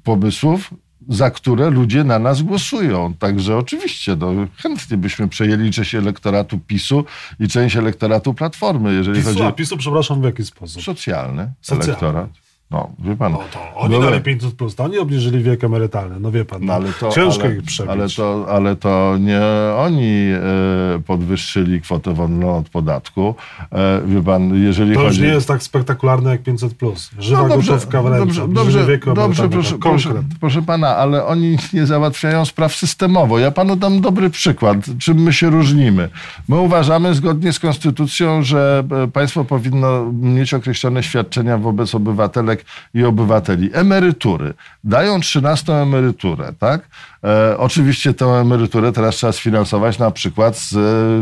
Pomysłów, 0.04 0.74
za 1.10 1.32
które 1.32 1.70
ludzie 1.70 2.04
na 2.04 2.20
nas 2.20 2.42
głosują. 2.42 3.14
Także 3.14 3.58
oczywiście 3.58 4.16
no, 4.16 4.34
chętnie 4.58 4.98
byśmy 4.98 5.28
przejęli 5.28 5.72
część 5.72 5.96
elektoratu 5.96 6.60
PiSu 6.60 7.06
i 7.40 7.48
część 7.48 7.76
elektoratu 7.76 8.34
Platformy, 8.34 8.94
jeżeli 8.94 9.18
PiSu, 9.18 9.30
chodzi 9.30 9.44
a 9.44 9.52
PiSu, 9.52 9.78
przepraszam, 9.78 10.22
w 10.22 10.24
jaki 10.24 10.46
sposób? 10.46 10.84
socjalny, 10.84 11.54
Socjalny. 11.62 11.86
elektorat. 11.86 12.47
No, 12.72 12.90
wie 13.00 13.16
pan. 13.16 13.32
No 13.32 13.40
to 13.54 13.60
oni 13.76 14.00
dali 14.02 14.22
500 14.22 14.54
plus, 14.54 14.76
to 14.76 14.84
oni 14.84 14.98
obniżyli 14.98 15.44
wiek 15.44 15.64
emerytalny, 15.64 16.20
no 16.20 16.32
wie 16.32 16.46
pan, 16.46 16.66
No, 16.66 16.74
ale 16.74 16.94
to, 17.00 17.10
ciężko 17.10 17.44
ale, 17.44 17.56
ich 17.56 17.64
przebić. 17.64 17.92
ale, 17.92 18.10
to, 18.10 18.46
ale 18.50 18.76
to 18.76 19.18
nie 19.20 19.42
oni 19.78 20.28
e, 20.96 21.00
podwyższyli 21.06 21.82
kwotę 21.82 22.14
wolną 22.14 22.58
od 22.58 22.70
podatku. 22.70 23.36
E, 23.72 24.02
wie 24.06 24.24
pan, 24.24 24.64
jeżeli 24.64 24.94
to 24.94 25.00
już 25.02 25.10
chodzi... 25.10 25.22
nie 25.22 25.28
jest 25.28 25.48
tak 25.48 25.64
spektakularne 25.64 26.30
jak 26.32 26.44
500 26.44 26.74
plus. 26.74 27.12
Żywa 27.20 27.42
No 27.42 27.50
dobrze, 27.50 27.72
gotówka 27.72 28.02
w 28.02 28.06
ręce, 28.06 28.20
dobrze, 28.20 28.48
dobrze, 28.48 28.86
wieku 28.86 29.14
dobrze 29.14 29.44
emerytalnego, 29.44 29.78
proszę, 29.78 29.78
proszę, 30.12 30.24
proszę 30.40 30.62
pana, 30.62 30.96
ale 30.96 31.26
oni 31.26 31.58
nie 31.74 31.86
załatwiają 31.86 32.46
spraw 32.46 32.76
systemowo. 32.76 33.40
Ja 33.40 33.52
panu 33.52 33.76
dam 33.76 34.02
dobry 34.02 34.30
przykład, 34.30 34.78
czym 35.00 35.18
my 35.18 35.34
się 35.34 35.50
różnimy. 35.50 36.10
My 36.50 36.60
uważamy 36.60 37.14
zgodnie 37.14 37.54
z 37.54 37.60
konstytucją, 37.60 38.44
że 38.44 38.84
e, 39.04 39.08
państwo 39.08 39.46
powinno 39.46 40.12
mieć 40.14 40.54
określone 40.54 41.04
świadczenia 41.04 41.58
wobec 41.58 41.96
i 42.94 43.04
obywateli. 43.04 43.70
Emerytury. 43.74 44.54
Dają 44.84 45.20
13 45.20 45.74
emeryturę, 45.74 46.54
tak? 46.60 46.90
E, 47.24 47.58
oczywiście 47.58 48.14
tę 48.14 48.26
emeryturę 48.26 48.92
teraz 48.92 49.16
trzeba 49.16 49.34
sfinansować 49.34 50.00
na 50.00 50.12
przykład 50.12 50.58
z, 50.58 50.70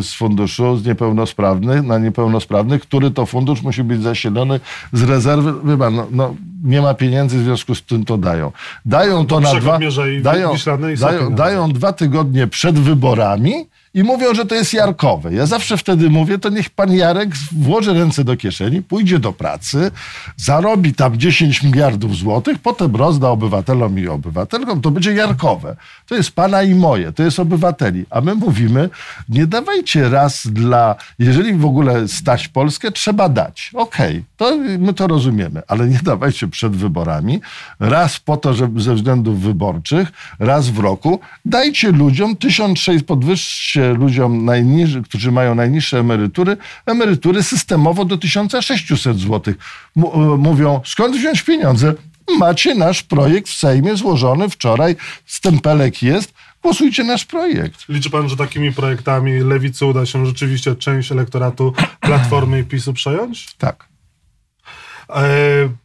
z 0.06 0.14
funduszu 0.14 0.78
z 0.78 0.86
niepełnosprawnych, 0.86 1.84
na 1.84 1.98
niepełnosprawnych, 1.98 2.82
który 2.82 3.12
to 3.12 3.26
fundusz 3.26 3.62
musi 3.62 3.84
być 3.84 4.02
zasilony 4.02 4.60
z 4.94 5.04
rezerwy. 5.04 5.78
Pan, 5.78 5.96
no, 5.96 6.08
no, 6.12 6.36
nie 6.64 6.82
ma 6.82 6.94
pieniędzy, 6.94 7.40
w 7.40 7.44
związku 7.44 7.76
z 7.76 7.84
tym 7.84 8.06
to 8.06 8.18
dają. 8.18 8.52
Dają 8.86 9.26
to 9.26 9.40
na 9.40 9.54
dwa, 9.56 9.80
dają, 10.22 10.54
dają, 10.98 11.36
dają 11.36 11.72
dwa 11.72 11.94
tygodnie 11.94 12.48
przed 12.48 12.80
wyborami 12.80 13.68
i 13.96 14.04
mówią, 14.04 14.34
że 14.34 14.46
to 14.46 14.56
jest 14.56 14.74
jarkowe. 14.74 15.34
Ja 15.34 15.46
zawsze 15.46 15.78
wtedy 15.78 16.10
mówię, 16.10 16.40
to 16.40 16.50
niech 16.50 16.70
pan 16.70 16.94
Jarek 16.94 17.30
włoży 17.52 17.94
ręce 17.94 18.24
do 18.24 18.38
kieszeni, 18.38 18.82
pójdzie 18.82 19.20
do 19.20 19.34
pracy, 19.34 19.92
zarobi 20.38 20.94
tam 20.94 21.18
10 21.18 21.64
miliardów 21.64 22.16
złotych, 22.16 22.60
potem 22.60 22.96
rozda 22.96 23.30
obywatelom 23.30 24.00
i 24.00 24.08
obywatelkom, 24.08 24.82
to 24.82 24.92
będzie 24.92 25.14
jarkowe. 25.14 25.76
To 26.08 26.16
jest 26.16 26.32
pana 26.32 26.64
i 26.64 26.76
moje, 26.76 27.12
to 27.12 27.24
jest 27.24 27.40
obywateli. 27.40 28.06
A 28.10 28.22
my 28.22 28.36
mówimy, 28.36 28.90
nie 29.30 29.48
dawajcie 29.48 30.10
raz 30.10 30.48
dla, 30.48 30.96
jeżeli 31.20 31.54
w 31.54 31.66
ogóle 31.66 32.08
stać 32.08 32.48
Polskę, 32.48 32.92
trzeba 32.92 33.30
dać. 33.30 33.72
Okej, 33.74 34.10
okay, 34.10 34.24
to 34.38 34.58
my 34.80 34.94
to 34.94 35.08
rozumiemy, 35.08 35.62
ale 35.68 35.88
nie 35.88 36.00
dawajcie 36.04 36.48
przed 36.48 36.76
wyborami, 36.76 37.42
raz 37.80 38.20
po 38.20 38.38
to, 38.38 38.54
żeby 38.54 38.82
ze 38.82 38.96
względów 38.96 39.40
wyborczych, 39.40 40.12
raz 40.40 40.70
w 40.70 40.80
roku, 40.80 41.20
dajcie 41.46 41.92
ludziom 41.92 42.36
1600, 42.36 43.06
podwyższcie 43.06 43.85
ludziom, 43.94 44.46
najniż, 44.46 44.98
którzy 45.04 45.32
mają 45.32 45.56
najniższe 45.56 46.00
emerytury, 46.00 46.58
emerytury 46.86 47.44
systemowo 47.44 48.06
do 48.06 48.18
1600 48.18 49.20
zł. 49.20 49.54
E, 49.98 50.02
mówią, 50.38 50.82
skąd 50.86 51.16
wziąć 51.16 51.44
pieniądze? 51.44 51.94
Macie 52.40 52.76
nasz 52.76 53.04
projekt 53.04 53.48
w 53.48 53.54
Sejmie 53.54 53.96
złożony 53.96 54.50
wczoraj, 54.50 54.96
stempelek 55.26 56.04
jest, 56.04 56.34
głosujcie 56.64 57.04
nasz 57.04 57.26
projekt. 57.26 57.90
Liczy 57.90 58.10
pan, 58.10 58.30
że 58.30 58.38
takimi 58.38 58.72
projektami 58.74 59.40
lewicy 59.40 59.86
uda 59.86 60.06
się 60.06 60.26
rzeczywiście 60.26 60.76
część 60.76 61.12
elektoratu 61.12 61.74
Platformy 62.00 62.60
i 62.60 62.64
PiSu 62.64 62.94
przejąć? 62.94 63.56
Tak. 63.56 63.88
E, 65.10 65.24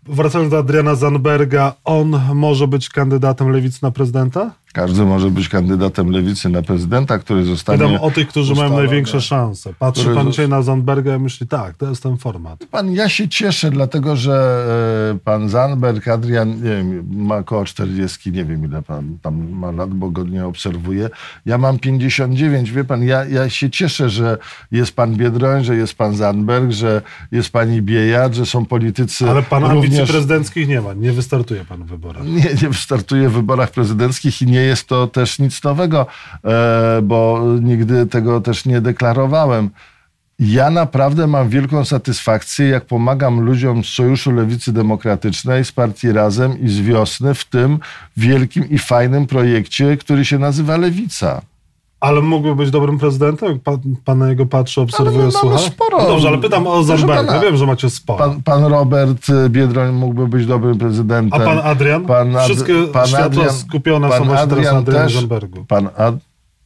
wracając 0.07 0.51
do 0.51 0.59
Adriana 0.59 0.95
Zanberga, 0.95 1.75
on 1.85 2.21
może 2.35 2.69
być 2.69 2.89
kandydatem 2.89 3.49
lewicy 3.49 3.79
na 3.83 3.91
prezydenta? 3.91 4.51
Każdy 4.73 5.05
może 5.05 5.31
być 5.31 5.49
kandydatem 5.49 6.11
lewicy 6.11 6.49
na 6.49 6.63
prezydenta, 6.63 7.19
który 7.19 7.45
zostanie. 7.45 7.79
Pytam 7.79 7.97
o 8.01 8.11
tych, 8.11 8.29
którzy 8.29 8.55
mają 8.55 8.77
największe 8.77 9.21
szanse. 9.21 9.75
Patrzy 9.79 10.15
pan 10.15 10.31
dzisiaj 10.31 10.49
na 10.49 10.63
Zandberga 10.63 11.17
i 11.17 11.19
myśli, 11.19 11.47
tak, 11.47 11.77
to 11.77 11.89
jest 11.89 12.03
ten 12.03 12.17
format. 12.17 12.65
Pan, 12.71 12.93
ja 12.93 13.09
się 13.09 13.29
cieszę, 13.29 13.71
dlatego 13.71 14.17
że 14.17 14.65
e, 15.15 15.19
pan 15.19 15.49
Zandberg, 15.49 16.09
Adrian, 16.09 16.49
nie 16.49 16.63
wiem, 16.63 17.07
ma 17.13 17.37
około 17.37 17.65
40, 17.65 18.33
nie 18.33 18.45
wiem 18.45 18.65
ile 18.65 18.83
pan 18.83 19.19
tam 19.23 19.51
ma 19.51 19.71
lat, 19.71 19.91
bo 19.91 20.11
go 20.11 20.25
nie 20.25 20.47
obserwuję. 20.47 21.11
Ja 21.47 21.59
mam 21.59 21.79
59, 21.79 22.71
wie 22.71 22.85
pan, 22.85 23.03
ja, 23.03 23.25
ja 23.25 23.51
się 23.51 23.71
cieszę, 23.71 24.11
że 24.11 24.39
jest 24.73 24.93
pan 24.93 25.17
Biedroń, 25.17 25.65
że 25.65 25.77
jest 25.77 25.95
pan 25.95 26.17
Zandberg, 26.17 26.71
że 26.71 27.03
jest 27.33 27.51
pani 27.51 27.83
Biejat, 27.83 28.35
że 28.35 28.47
są 28.47 28.67
politycy. 28.67 29.31
Ale 29.31 29.43
pan 29.43 29.63
również... 29.63 29.85
ambicji 29.85 30.07
prezydenckich 30.07 30.69
nie 30.69 30.81
ma, 30.81 30.95
nie 30.95 31.13
wystartuje 31.13 31.65
pan 31.65 31.85
w 31.85 31.87
wyborach. 31.87 32.25
Nie, 32.27 32.55
nie 32.63 32.69
wystartuje 32.69 33.29
w 33.29 33.33
wyborach 33.33 33.71
prezydenckich 33.71 34.43
i 34.43 34.47
nie 34.47 34.60
nie 34.61 34.67
jest 34.67 34.89
to 34.89 35.07
też 35.07 35.39
nic 35.39 35.65
nowego, 35.65 36.07
e, 36.45 37.03
bo 37.03 37.43
nigdy 37.63 38.07
tego 38.07 38.41
też 38.41 38.65
nie 38.65 38.81
deklarowałem. 38.81 39.71
Ja 40.39 40.71
naprawdę 40.71 41.27
mam 41.27 41.49
wielką 41.49 41.85
satysfakcję, 41.85 42.69
jak 42.69 42.85
pomagam 42.85 43.41
ludziom 43.41 43.85
z 43.85 43.89
Sojuszu 43.89 44.33
Lewicy 44.33 44.73
Demokratycznej, 44.73 45.65
z 45.65 45.73
Partii 45.73 46.13
Razem 46.13 46.61
i 46.61 46.69
z 46.69 46.81
Wiosny 46.81 47.35
w 47.35 47.45
tym 47.45 47.79
wielkim 48.17 48.71
i 48.71 48.79
fajnym 48.79 49.27
projekcie, 49.27 49.97
który 49.97 50.25
się 50.25 50.39
nazywa 50.39 50.77
Lewica. 50.77 51.43
Ale 52.01 52.21
mógłby 52.21 52.57
być 52.57 52.71
dobrym 52.71 52.99
prezydentem? 52.99 53.61
Pan, 53.61 53.79
pan 54.05 54.19
na 54.19 54.29
jego 54.29 54.47
patrzy, 54.47 54.81
obserwuje, 54.81 55.23
ale 55.23 55.33
słucha? 55.33 55.59
Sporo. 55.59 55.99
No 55.99 56.07
dobrze, 56.07 56.29
ale 56.29 56.39
pytam 56.39 56.67
o 56.67 56.83
Zandberga. 56.83 57.35
Ja 57.35 57.41
wiem, 57.41 57.57
że 57.57 57.67
macie 57.67 57.91
sporo. 57.91 58.19
Pan, 58.19 58.43
pan, 58.43 58.65
Robert 58.65 59.27
Biedroń 59.49 59.93
mógłby 59.93 60.29
być 60.29 60.47
dobrym 60.47 60.79
prezydentem. 60.79 61.43
A 61.43 61.45
pan 61.45 61.59
Adrian? 61.59 62.07
Pan 62.07 62.37
Ad... 62.37 62.45
Wszystkie 62.45 62.75
pan 62.93 63.07
światła 63.07 63.27
Adrian, 63.27 63.53
skupione 63.53 64.09
pan 64.09 64.19
są 64.19 64.25
właśnie 64.25 64.43
Adrian 64.43 64.65
teraz 64.65 64.73
na 64.73 64.79
Adrianie 64.79 65.15
Zandbergu. 65.15 65.65
Pan 65.65 65.89
Ad... 65.97 66.15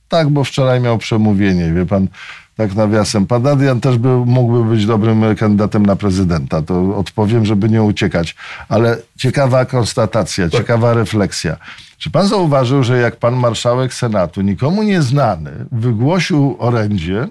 Tak, 0.09 0.29
bo 0.29 0.45
wczoraj 0.45 0.81
miał 0.81 0.99
przemówienie, 0.99 1.73
wie 1.73 1.87
pan, 1.87 2.09
tak 2.57 2.75
nawiasem. 2.75 3.27
Pan 3.27 3.47
Adrian 3.47 3.81
też 3.81 3.99
by, 3.99 4.09
mógłby 4.09 4.65
być 4.65 4.87
dobrym 4.87 5.37
kandydatem 5.37 5.87
na 5.87 5.97
prezydenta. 5.97 6.63
To 6.63 6.97
odpowiem, 6.97 7.47
żeby 7.47 7.69
nie 7.69 7.83
uciekać. 7.83 8.37
Ale 8.69 8.97
ciekawa 9.19 9.65
konstatacja, 9.65 10.45
tak. 10.45 10.61
ciekawa 10.61 10.95
refleksja. 10.95 11.57
Czy 12.05 12.11
pan 12.11 12.29
zauważył, 12.29 12.83
że 12.83 12.99
jak 12.99 13.17
pan 13.17 13.37
marszałek 13.37 13.95
Senatu, 13.95 14.41
nikomu 14.43 14.83
nieznany, 14.83 15.67
wygłosił 15.73 16.57
orędzie, 16.59 17.29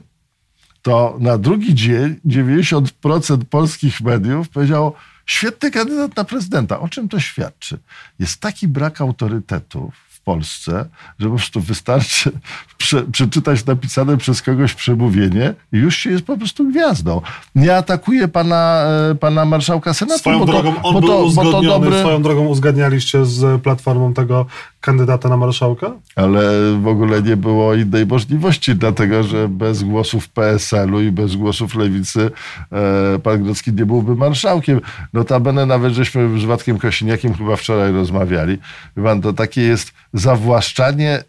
to 0.82 1.18
na 1.20 1.38
drugi 1.38 1.76
dzień 1.76 2.16
90% 2.26 3.44
polskich 3.50 4.02
mediów 4.02 4.50
powiedziało, 4.50 4.94
świetny 5.26 5.72
kandydat 5.72 6.16
na 6.16 6.24
prezydenta. 6.24 6.80
O 6.80 6.90
czym 6.90 7.10
to 7.10 7.20
świadczy? 7.20 7.80
Jest 8.20 8.42
taki 8.42 8.68
brak 8.68 9.02
autorytetów 9.02 9.94
Polsce, 10.24 10.86
że 11.20 11.30
po 11.30 11.36
prostu 11.36 11.62
wystarczy 11.62 12.32
prze, 12.78 13.04
przeczytać 13.04 13.66
napisane 13.66 14.18
przez 14.18 14.42
kogoś 14.42 14.74
przemówienie 14.74 15.54
i 15.74 15.78
już 15.78 15.98
się 15.98 16.10
jest 16.10 16.26
po 16.26 16.38
prostu 16.38 16.70
gwiazdą. 16.70 17.22
Nie 17.56 17.78
atakuje 17.78 18.28
pana, 18.28 18.86
e, 19.12 19.16
pana 19.16 19.46
marszałka 19.46 19.94
Senatu. 19.94 20.20
Swoją 20.20 20.40
bo 20.40 20.46
drogą, 20.46 20.74
to, 20.74 20.82
on 20.84 21.00
był 21.00 21.10
to, 21.10 21.24
uzgodniony, 21.24 21.68
dobry... 21.68 22.00
swoją 22.00 22.22
drogą 22.22 22.46
uzgadnialiście 22.46 23.26
z 23.26 23.62
Platformą 23.62 24.14
tego 24.14 24.46
kandydata 24.84 25.30
na 25.30 25.38
marszałka? 25.38 25.92
Ale 26.16 26.42
w 26.82 26.88
ogóle 26.88 27.22
nie 27.22 27.38
było 27.38 27.76
innej 27.76 28.06
możliwości, 28.06 28.76
dlatego 28.76 29.24
że 29.24 29.48
bez 29.48 29.84
głosów 29.84 30.30
PSL-u 30.30 31.02
i 31.02 31.12
bez 31.12 31.36
głosów 31.36 31.76
Lewicy 31.76 32.32
e, 32.72 33.20
pan 33.20 33.44
Grodzki 33.44 33.74
nie 33.74 33.86
byłby 33.86 34.16
marszałkiem. 34.16 34.82
Notabene 35.14 35.66
nawet 35.66 35.94
żeśmy 35.94 36.40
z 36.40 36.44
Władkiem 36.44 36.78
Kosiniakiem 36.78 37.34
chyba 37.34 37.56
wczoraj 37.56 37.92
rozmawiali. 37.92 38.58
Pan, 39.04 39.22
to 39.22 39.34
takie 39.34 39.62
jest 39.62 39.94
zawłaszczanie 40.14 41.24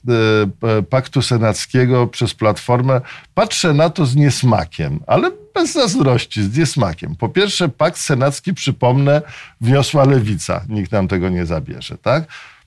e, 0.69 0.83
paktu 0.83 1.23
senackiego 1.23 2.07
przez 2.07 2.35
Platformę. 2.35 3.01
Patrzę 3.35 3.75
na 3.75 3.91
to 3.91 4.07
z 4.07 4.17
niesmakiem, 4.17 5.01
ale 5.07 5.31
bez 5.55 5.73
zazdrości, 5.73 6.43
z 6.43 6.59
niesmakiem. 6.59 7.17
Po 7.17 7.29
pierwsze, 7.29 7.69
pakt 7.69 7.99
senacki, 7.99 8.55
przypomnę, 8.55 9.23
wniosła 9.61 10.05
lewica. 10.05 10.65
Nikt 10.69 10.93
nam 10.93 11.09
tego 11.09 11.29
nie 11.29 11.47
zabierze, 11.47 11.99
tak? 11.99 12.25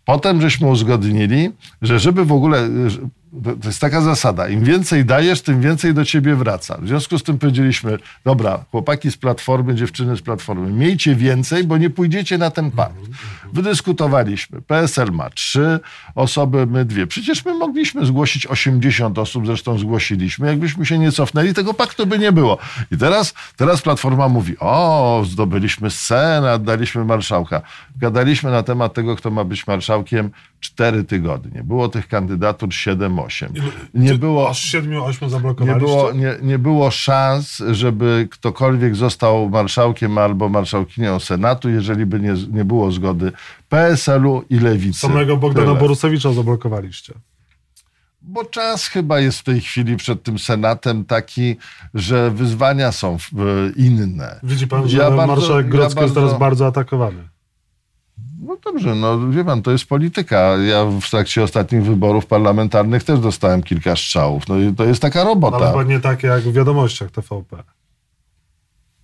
Potem 0.08 0.42
żeśmy 0.42 0.68
uzgodnili, 0.68 1.52
że 1.82 2.00
żeby 2.00 2.26
w 2.26 2.32
ogóle, 2.32 2.70
to 3.62 3.68
jest 3.68 3.80
taka 3.80 4.02
zasada, 4.02 4.48
im 4.48 4.64
więcej 4.64 5.06
dajesz, 5.06 5.42
tym 5.42 5.62
więcej 5.62 5.94
do 5.94 6.06
ciebie 6.06 6.36
wraca. 6.36 6.78
W 6.82 6.88
związku 6.88 7.20
z 7.20 7.24
tym 7.24 7.40
powiedzieliśmy, 7.40 7.98
dobra, 8.26 8.66
chłopaki 8.72 9.12
z 9.12 9.18
Platformy, 9.18 9.76
dziewczyny 9.76 10.18
z 10.18 10.22
Platformy, 10.22 10.72
miejcie 10.72 11.16
więcej, 11.16 11.64
bo 11.64 11.78
nie 11.78 11.90
pójdziecie 11.90 12.38
na 12.38 12.52
ten 12.52 12.72
pakt. 12.72 12.96
Wydyskutowaliśmy. 13.54 14.62
PSL 14.62 15.12
ma 15.12 15.30
trzy 15.30 15.80
osoby, 16.16 16.66
my 16.66 16.86
dwie. 16.86 17.08
Przecież 17.08 17.46
my 17.46 17.54
mogliśmy 17.54 18.06
zgłosić 18.06 18.48
80 18.48 19.20
osób, 19.20 19.46
zresztą 19.46 19.78
zgłosiliśmy. 19.78 20.48
Jakbyśmy 20.48 20.86
się 20.86 20.98
nie 20.98 21.12
cofnęli, 21.12 21.54
tego 21.54 21.74
paktu 21.74 22.08
by 22.08 22.20
nie 22.20 22.32
było. 22.32 22.58
I 22.92 22.98
teraz, 22.98 23.34
teraz 23.56 23.82
Platforma 23.82 24.28
mówi, 24.30 24.56
o, 24.60 25.24
zdobyliśmy 25.26 25.92
Senat, 25.92 26.64
daliśmy 26.64 27.06
marszałka. 27.06 27.62
Gadaliśmy 27.98 28.52
na 28.52 28.64
temat 28.64 28.94
tego, 28.94 29.16
kto 29.16 29.32
ma 29.32 29.44
być 29.44 29.68
marszałkiem 29.68 30.32
cztery 30.60 31.04
tygodnie. 31.04 31.64
Było 31.64 31.90
tych 31.90 32.08
kandydatur 32.08 32.70
7-8. 32.70 33.48
Nie 33.94 34.16
było, 34.16 34.50
aż 34.50 34.74
7-8 34.74 35.30
zablokowaliście? 35.30 35.88
Nie 35.88 35.96
było, 35.96 36.12
nie, 36.12 36.36
nie 36.42 36.60
było 36.60 36.92
szans, 36.92 37.64
żeby 37.72 38.28
ktokolwiek 38.32 38.96
został 38.96 39.50
marszałkiem 39.50 40.18
albo 40.18 40.50
marszałkinią 40.50 41.20
Senatu, 41.20 41.70
jeżeli 41.70 42.06
by 42.06 42.20
nie, 42.20 42.34
nie 42.52 42.66
było 42.66 42.92
zgody 42.92 43.32
PSL-u 43.70 44.44
i 44.50 44.60
Lewicy. 44.60 45.00
Samego 45.00 45.38
Bogdana 45.38 45.68
Tyle. 45.68 45.80
Borusewicza 45.80 46.34
zablokowaliście. 46.34 47.14
Bo 48.22 48.46
czas 48.46 48.88
chyba 48.88 49.20
jest 49.20 49.40
w 49.40 49.44
tej 49.44 49.62
chwili 49.62 49.98
przed 49.98 50.24
tym 50.24 50.40
Senatem 50.40 51.06
taki, 51.06 51.56
że 51.94 52.32
wyzwania 52.32 52.92
są 52.92 53.18
inne. 53.76 54.40
Widzi 54.44 54.68
pan, 54.68 54.90
że 54.90 54.98
ja 54.98 55.10
marszałek 55.10 55.70
Grodzki 55.70 56.00
ja 56.00 56.02
bardzo... 56.02 56.02
jest 56.04 56.16
teraz 56.16 56.40
bardzo 56.40 56.68
atakowany. 56.68 57.37
No 58.42 58.58
dobrze, 58.66 58.96
no 58.96 59.30
wie 59.30 59.46
pan, 59.46 59.62
to 59.62 59.72
jest 59.72 59.86
polityka. 59.86 60.58
Ja 60.58 60.86
w 60.86 61.10
trakcie 61.10 61.44
ostatnich 61.44 61.84
wyborów 61.84 62.26
parlamentarnych 62.26 63.04
też 63.04 63.20
dostałem 63.20 63.64
kilka 63.64 63.96
strzałów. 63.96 64.48
No 64.48 64.58
i 64.58 64.74
to 64.74 64.86
jest 64.86 65.02
taka 65.02 65.24
robota. 65.24 65.58
Ale 65.58 65.68
chyba 65.68 65.84
nie 65.84 66.00
takie 66.00 66.28
jak 66.28 66.42
w 66.42 66.54
wiadomościach 66.54 67.12
TVP. 67.12 67.64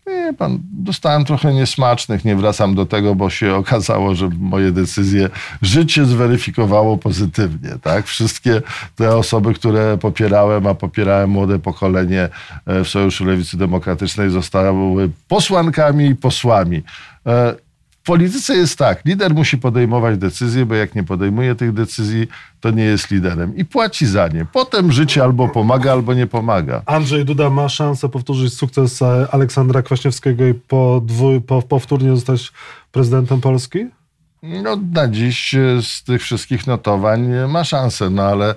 Nie, 0.07 0.33
pan, 0.33 0.59
dostałem 0.71 1.25
trochę 1.25 1.53
niesmacznych, 1.53 2.25
nie 2.25 2.35
wracam 2.35 2.75
do 2.75 2.85
tego, 2.85 3.15
bo 3.15 3.29
się 3.29 3.55
okazało, 3.63 4.15
że 4.15 4.29
moje 4.39 4.71
decyzje 4.71 5.29
życie 5.61 6.05
zweryfikowało 6.05 6.97
pozytywnie, 6.97 7.69
tak? 7.81 8.05
Wszystkie 8.05 8.61
te 8.95 9.15
osoby, 9.15 9.53
które 9.53 9.97
popierałem, 9.97 10.67
a 10.67 10.73
popierałem 10.73 11.29
młode 11.29 11.59
pokolenie 11.59 12.29
e, 12.65 12.83
w 12.83 12.87
Sojuszu 12.87 13.25
Lewicy 13.25 13.57
Demokratycznej 13.57 14.29
zostały 14.29 15.09
posłankami 15.27 16.05
i 16.05 16.15
posłami. 16.15 16.83
E, 18.03 18.05
w 18.05 18.05
polityce 18.05 18.55
jest 18.55 18.77
tak, 18.77 19.05
lider 19.05 19.33
musi 19.33 19.57
podejmować 19.57 20.17
decyzje, 20.17 20.65
bo 20.65 20.75
jak 20.75 20.95
nie 20.95 21.03
podejmuje 21.03 21.55
tych 21.55 21.73
decyzji, 21.73 22.27
to 22.59 22.71
nie 22.71 22.83
jest 22.83 23.11
liderem 23.11 23.55
i 23.55 23.65
płaci 23.65 24.05
za 24.05 24.27
nie. 24.27 24.45
Potem 24.53 24.91
życie 24.91 25.23
albo 25.23 25.47
pomaga, 25.47 25.91
albo 25.91 26.13
nie 26.13 26.27
pomaga. 26.27 26.81
Andrzej 26.85 27.25
Duda 27.25 27.49
ma 27.49 27.69
szansę 27.69 28.09
powtórzyć 28.09 28.53
sukces 28.53 29.01
Aleksandra 29.31 29.81
Kwaśniewskiego 29.81 30.47
i 30.47 30.53
podwój, 30.53 31.41
po, 31.41 31.61
powtórnie 31.61 32.09
zostać 32.09 32.51
prezydentem 32.91 33.41
Polski? 33.41 33.87
No, 34.45 34.77
na 34.93 35.07
dziś 35.07 35.55
e, 35.55 35.81
z 35.81 36.03
tych 36.03 36.21
wszystkich 36.21 36.67
notowań 36.67 37.29
ma 37.47 37.63
szansę, 37.63 38.09
no 38.09 38.23
ale 38.23 38.49
e, 38.49 38.55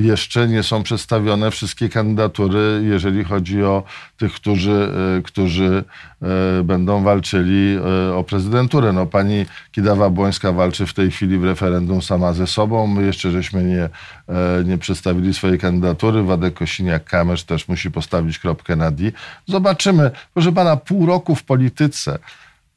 jeszcze 0.00 0.48
nie 0.48 0.62
są 0.62 0.82
przedstawione 0.82 1.50
wszystkie 1.50 1.88
kandydatury, 1.88 2.82
jeżeli 2.84 3.24
chodzi 3.24 3.62
o 3.62 3.82
tych, 4.16 4.32
którzy, 4.32 4.92
e, 5.18 5.22
którzy 5.22 5.84
e, 6.22 6.62
będą 6.64 7.02
walczyli 7.02 7.76
e, 7.76 8.14
o 8.14 8.24
prezydenturę. 8.24 8.92
No, 8.92 9.06
pani 9.06 9.46
Kidawa-Błońska 9.76 10.54
walczy 10.54 10.86
w 10.86 10.94
tej 10.94 11.10
chwili 11.10 11.38
w 11.38 11.44
referendum 11.44 12.02
sama 12.02 12.32
ze 12.32 12.46
sobą. 12.46 12.86
My 12.86 13.06
jeszcze 13.06 13.30
żeśmy 13.30 13.64
nie, 13.64 13.82
e, 13.82 14.64
nie 14.64 14.78
przedstawili 14.78 15.34
swojej 15.34 15.58
kandydatury. 15.58 16.22
Wadek 16.22 16.60
Kosiniak-Kamysz 16.60 17.46
też 17.46 17.68
musi 17.68 17.90
postawić 17.90 18.38
kropkę 18.38 18.76
na 18.76 18.90
D. 18.90 19.12
Zobaczymy. 19.46 20.10
Proszę 20.34 20.52
pana, 20.52 20.76
pół 20.76 21.06
roku 21.06 21.34
w 21.34 21.42
polityce. 21.42 22.18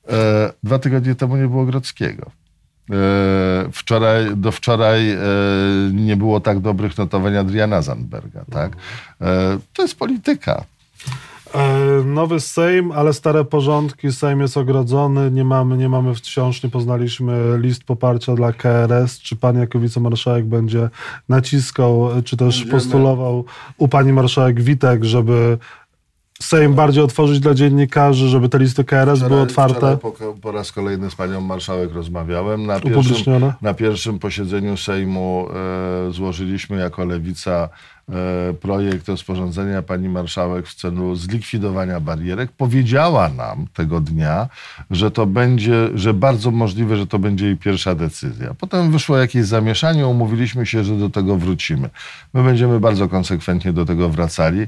E, 0.10 0.54
dwa 0.64 0.80
tygodnie 0.80 1.16
temu 1.16 1.38
nie 1.38 1.48
było 1.48 1.66
Grodzkiego. 1.66 2.32
E, 2.92 3.70
wczoraj, 3.72 4.36
do 4.36 4.52
wczoraj 4.52 5.12
e, 5.12 5.18
nie 5.94 6.18
było 6.18 6.40
tak 6.40 6.60
dobrych 6.60 6.98
notowań 6.98 7.38
Adriana 7.38 7.82
Zandberga. 7.82 8.46
Tak? 8.52 8.72
E, 9.22 9.58
to 9.74 9.82
jest 9.82 9.96
polityka. 9.96 10.64
E, 11.54 12.04
Nowy 12.06 12.40
Sejm, 12.40 12.92
ale 12.92 13.14
stare 13.14 13.46
porządki. 13.46 14.12
Sejm 14.12 14.42
jest 14.42 14.58
ogrodzony. 14.58 15.32
Nie 15.32 15.44
mamy, 15.44 15.78
nie 15.78 15.90
mamy 15.90 16.16
wciąż, 16.16 16.64
nie 16.64 16.70
poznaliśmy 16.70 17.58
list 17.58 17.84
poparcia 17.84 18.36
dla 18.36 18.54
KRS. 18.54 19.20
Czy 19.20 19.36
pan 19.36 19.58
jako 19.58 19.80
wicemarszałek 19.80 20.46
będzie 20.46 20.90
naciskał, 21.30 22.10
czy 22.26 22.38
też 22.38 22.56
Będziemy. 22.60 22.72
postulował 22.72 23.46
u 23.78 23.88
pani 23.88 24.14
marszałek 24.14 24.62
Witek, 24.62 25.04
żeby 25.04 25.58
Sejm 26.42 26.74
bardziej 26.74 27.04
otworzyć 27.04 27.40
dla 27.40 27.54
dziennikarzy, 27.54 28.28
żeby 28.28 28.50
te 28.50 28.60
listy 28.60 28.84
KRS 28.84 29.20
były 29.20 29.42
otwarte, 29.42 29.76
wczoraj 29.78 29.98
po, 29.98 30.12
po 30.42 30.52
raz 30.52 30.72
kolejny 30.72 31.12
z 31.12 31.16
panią 31.16 31.42
marszałek 31.42 31.94
rozmawiałem. 31.94 32.66
Na 32.66 32.80
pierwszym, 32.80 33.54
na 33.62 33.74
pierwszym 33.74 34.20
posiedzeniu 34.20 34.78
Sejmu 34.78 35.48
e, 36.10 36.12
złożyliśmy 36.12 36.78
jako 36.78 37.06
lewica 37.06 37.70
e, 38.10 38.54
projekt 38.54 39.10
rozporządzenia 39.10 39.82
pani 39.82 40.10
marszałek 40.10 40.68
w 40.68 40.76
celu 40.76 41.16
zlikwidowania 41.16 42.00
barierek. 42.00 42.52
Powiedziała 42.52 43.30
nam 43.30 43.68
tego 43.74 44.00
dnia, 44.00 44.48
że 44.92 45.12
to 45.12 45.26
będzie, 45.26 45.90
że 45.96 46.14
bardzo 46.14 46.52
możliwe, 46.52 46.98
że 46.98 47.08
to 47.08 47.20
będzie 47.20 47.46
jej 47.46 47.58
pierwsza 47.58 47.96
decyzja. 47.96 48.54
Potem 48.54 48.92
wyszło 48.92 49.18
jakieś 49.18 49.46
zamieszanie, 49.46 50.08
umówiliśmy 50.08 50.66
się, 50.66 50.84
że 50.84 50.98
do 50.98 51.10
tego 51.10 51.38
wrócimy. 51.38 51.90
My 52.34 52.44
będziemy 52.44 52.80
bardzo 52.80 53.10
konsekwentnie 53.10 53.74
do 53.74 53.86
tego 53.86 54.10
wracali. 54.10 54.68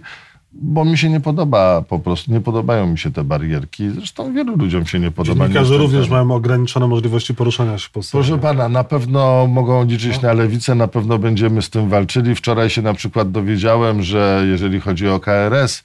Bo 0.56 0.86
mi 0.86 0.98
się 0.98 1.10
nie 1.10 1.20
podoba 1.20 1.82
po 1.82 2.00
prostu, 2.00 2.32
nie 2.32 2.42
podobają 2.42 2.88
mi 2.88 2.98
się 2.98 3.12
te 3.12 3.24
barierki. 3.24 3.89
Zresztą 3.89 4.34
wielu 4.34 4.58
ludziom 4.58 4.86
się 4.86 5.00
nie 5.00 5.12
podoba. 5.12 5.44
Dziennikarze 5.46 5.78
również 5.78 6.10
mają 6.10 6.32
ograniczone 6.32 6.88
możliwości 6.88 7.36
poruszania 7.36 7.78
się 7.78 7.89
po. 7.94 8.02
Proszę 8.12 8.38
pana, 8.38 8.70
na 8.70 8.84
pewno 8.84 9.48
mogą 9.48 9.86
liczyć 9.86 10.22
na 10.22 10.34
lewicę, 10.34 10.76
na 10.76 10.88
pewno 10.88 11.18
będziemy 11.18 11.62
z 11.62 11.70
tym 11.70 11.89
walczyli. 11.89 12.36
Wczoraj 12.36 12.70
się 12.70 12.82
na 12.82 12.94
przykład 12.94 13.32
dowiedziałem, 13.32 14.04
że 14.04 14.44
jeżeli 14.52 14.80
chodzi 14.80 15.08
o 15.08 15.20
KRS, 15.20 15.84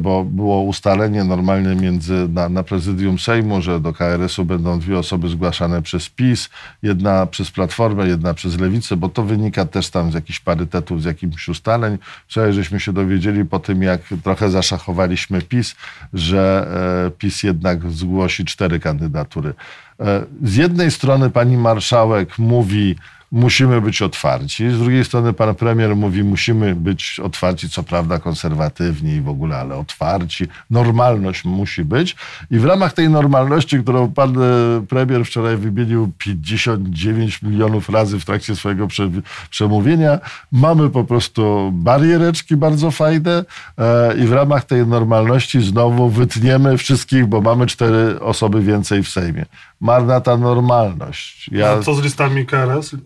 bo 0.00 0.24
było 0.24 0.62
ustalenie 0.62 1.24
normalnie 1.24 1.74
między, 1.74 2.28
na, 2.28 2.48
na 2.48 2.62
prezydium 2.62 3.18
Sejmu, 3.18 3.62
że 3.62 3.80
do 3.80 3.92
KRS-u 3.92 4.44
będą 4.44 4.78
dwie 4.78 4.98
osoby 4.98 5.28
zgłaszane 5.28 5.82
przez 5.82 6.08
PiS, 6.08 6.50
jedna 6.82 7.26
przez 7.26 7.50
Platformę, 7.50 8.08
jedna 8.08 8.34
przez 8.34 8.60
Lewicę, 8.60 8.96
bo 8.96 9.08
to 9.08 9.22
wynika 9.22 9.64
też 9.64 9.90
tam 9.90 10.10
z 10.10 10.14
jakichś 10.14 10.40
parytetów, 10.40 11.02
z 11.02 11.04
jakichś 11.04 11.48
ustaleń. 11.48 11.98
Wczoraj 12.28 12.52
żeśmy 12.52 12.80
się 12.80 12.92
dowiedzieli 12.92 13.44
po 13.44 13.58
tym, 13.58 13.82
jak 13.82 14.00
trochę 14.22 14.50
zaszachowaliśmy 14.50 15.42
PiS, 15.42 15.74
że 16.14 16.68
e, 17.06 17.10
PiS 17.10 17.42
jednak 17.42 17.90
zgłosi 17.90 18.44
cztery 18.44 18.80
kandydatury. 18.80 19.54
E, 20.00 20.24
Z 20.42 20.56
jednej 20.56 20.90
strony 20.90 21.30
pani 21.30 21.56
marszałek 21.56 22.38
mówi, 22.38 22.96
musimy 23.32 23.80
być 23.80 24.02
otwarci, 24.02 24.70
z 24.70 24.78
drugiej 24.78 25.04
strony 25.04 25.32
pan 25.32 25.54
premier 25.54 25.96
mówi, 25.96 26.24
musimy 26.24 26.74
być 26.74 27.20
otwarci, 27.20 27.70
co 27.70 27.82
prawda 27.82 28.18
konserwatywni 28.18 29.12
i 29.12 29.20
w 29.20 29.28
ogóle, 29.28 29.56
ale 29.56 29.76
otwarci. 29.76 30.46
Normalność 30.70 31.44
musi 31.44 31.84
być. 31.84 32.16
I 32.50 32.58
w 32.58 32.64
ramach 32.64 32.92
tej 32.92 33.10
normalności, 33.10 33.78
którą 33.78 34.12
pan 34.12 34.42
e, 34.42 34.86
premier 34.88 35.24
wczoraj 35.24 35.56
wymienił 35.56 36.12
59 36.18 37.42
milionów 37.42 37.88
razy 37.88 38.20
w 38.20 38.24
trakcie 38.24 38.56
swojego 38.56 38.86
prze, 38.86 39.10
przemówienia, 39.50 40.18
mamy 40.52 40.90
po 40.90 41.04
prostu 41.04 41.70
bariereczki 41.72 42.56
bardzo 42.56 42.90
fajne 42.90 43.44
e, 43.78 44.16
i 44.16 44.26
w 44.26 44.32
ramach 44.32 44.64
tej 44.64 44.86
normalności 44.86 45.60
znowu 45.60 46.08
wytniemy 46.08 46.78
wszystkich, 46.78 47.26
bo 47.26 47.40
mamy 47.40 47.66
cztery 47.66 48.20
osoby 48.20 48.62
więcej 48.62 49.02
w 49.02 49.08
Sejmie. 49.08 49.46
Marna 49.80 50.20
ta 50.20 50.36
normalność. 50.36 51.48
Ja, 51.52 51.70
A 51.70 51.82
co 51.82 51.94
z 51.94 52.02
listami 52.02 52.46
KRS? 52.46 52.96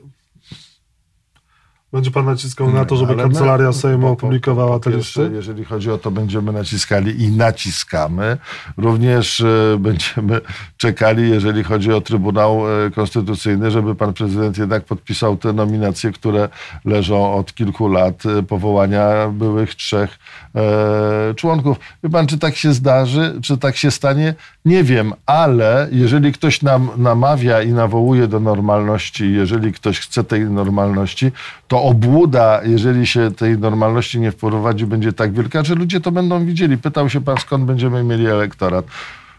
Będzie 1.94 2.10
pan 2.10 2.24
naciskał 2.24 2.70
na 2.72 2.84
to, 2.84 2.96
żeby 2.96 3.16
Kancelaria 3.16 3.72
Sejmu 3.72 4.02
po- 4.02 4.06
po- 4.06 4.12
opublikowała 4.12 4.80
te 4.80 4.90
listy? 4.90 5.30
Jeżeli 5.34 5.64
chodzi 5.64 5.90
o 5.90 5.98
to, 5.98 6.10
będziemy 6.10 6.52
naciskali 6.52 7.22
i 7.22 7.32
naciskamy. 7.32 8.36
Również 8.76 9.40
e, 9.40 9.76
będziemy 9.78 10.40
czekali, 10.76 11.30
jeżeli 11.30 11.64
chodzi 11.64 11.92
o 11.92 12.00
Trybunał 12.00 12.62
e, 12.86 12.90
Konstytucyjny, 12.90 13.70
żeby 13.70 13.94
pan 13.94 14.12
prezydent 14.12 14.58
jednak 14.58 14.84
podpisał 14.84 15.36
te 15.36 15.52
nominacje, 15.52 16.12
które 16.12 16.48
leżą 16.84 17.34
od 17.34 17.54
kilku 17.54 17.88
lat 17.88 18.26
e, 18.26 18.42
powołania 18.42 19.28
byłych 19.28 19.74
trzech 19.74 20.18
członków. 21.36 21.76
Wie 22.04 22.10
pan, 22.10 22.26
czy 22.26 22.38
tak 22.38 22.56
się 22.56 22.72
zdarzy, 22.72 23.38
czy 23.42 23.58
tak 23.58 23.76
się 23.76 23.90
stanie? 23.90 24.34
Nie 24.64 24.84
wiem, 24.84 25.12
ale 25.26 25.88
jeżeli 25.92 26.32
ktoś 26.32 26.62
nam 26.62 26.90
namawia 26.96 27.62
i 27.62 27.72
nawołuje 27.72 28.28
do 28.28 28.40
normalności, 28.40 29.32
jeżeli 29.32 29.72
ktoś 29.72 30.00
chce 30.00 30.24
tej 30.24 30.44
normalności, 30.44 31.32
to 31.68 31.83
obłuda, 31.84 32.60
jeżeli 32.64 33.06
się 33.06 33.30
tej 33.30 33.58
normalności 33.58 34.20
nie 34.20 34.32
wprowadzi, 34.32 34.86
będzie 34.86 35.12
tak 35.12 35.32
wielka, 35.32 35.64
że 35.64 35.74
ludzie 35.74 36.00
to 36.00 36.12
będą 36.12 36.46
widzieli. 36.46 36.78
Pytał 36.78 37.08
się 37.10 37.20
pan, 37.20 37.36
skąd 37.38 37.64
będziemy 37.64 38.04
mieli 38.04 38.26
elektorat. 38.26 38.84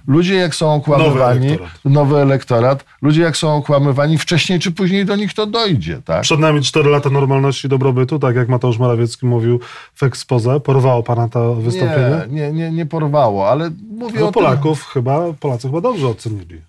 Ludzie 0.07 0.35
jak 0.35 0.55
są 0.55 0.73
okłamywani, 0.73 1.47
elektorat. 1.47 1.79
nowy 1.85 2.17
elektorat, 2.17 2.85
ludzie 3.01 3.21
jak 3.21 3.37
są 3.37 3.55
okłamywani, 3.55 4.17
wcześniej 4.17 4.59
czy 4.59 4.71
później 4.71 5.05
do 5.05 5.15
nich 5.15 5.33
to 5.33 5.45
dojdzie, 5.45 6.01
tak? 6.05 6.21
Przed 6.21 6.39
nami 6.39 6.61
4 6.61 6.89
lata 6.89 7.09
normalności 7.09 7.67
i 7.67 7.69
dobrobytu, 7.69 8.19
tak 8.19 8.35
jak 8.35 8.49
Mateusz 8.49 8.77
Morawiecki 8.77 9.25
mówił 9.25 9.59
w 9.93 10.03
ekspoze. 10.03 10.59
Porwało 10.59 11.03
pana 11.03 11.29
to 11.29 11.55
wystąpienie? 11.55 12.21
Nie, 12.29 12.41
nie, 12.41 12.51
nie, 12.51 12.71
nie 12.71 12.85
porwało, 12.85 13.49
ale 13.49 13.71
mówię 13.89 14.19
No 14.19 14.27
o 14.27 14.31
tym. 14.31 14.33
Polaków 14.33 14.85
chyba, 14.85 15.33
Polacy 15.39 15.67
chyba 15.67 15.81
dobrze 15.81 16.07
ocenili. 16.07 16.61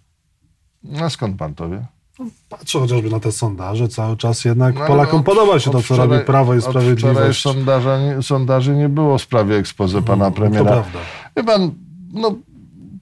A 1.03 1.11
skąd 1.11 1.37
pan 1.37 1.55
to 1.55 1.69
wie? 1.69 1.96
Patrzę 2.49 2.79
chociażby 2.81 3.11
na 3.11 3.21
te 3.21 3.33
sondaże, 3.33 3.89
cały 3.89 4.17
czas 4.17 4.45
jednak 4.45 4.75
No, 4.79 4.87
Polakom 4.87 5.21
od- 5.21 5.27
podoba 5.27 5.59
się 5.59 5.71
to, 5.71 5.79
co 5.79 5.83
wczoraj- 5.95 6.09
robi 6.11 6.25
Prawo 6.25 6.55
i 6.55 6.63
Sprawiedliwość. 6.63 7.43
sondaża, 7.43 7.99
nie- 7.99 8.23
sondaży 8.23 8.75
nie 8.77 8.89
było 8.89 9.19
w 9.19 9.23
sprawie 9.23 9.57
ekspozy 9.57 10.03
pana 10.03 10.25
Mm, 10.27 10.35
To 10.35 10.41
premiera. 10.41 10.65
prawda. 10.73 10.99
Wie 11.37 11.45
pan, 11.45 11.71
no 12.13 12.35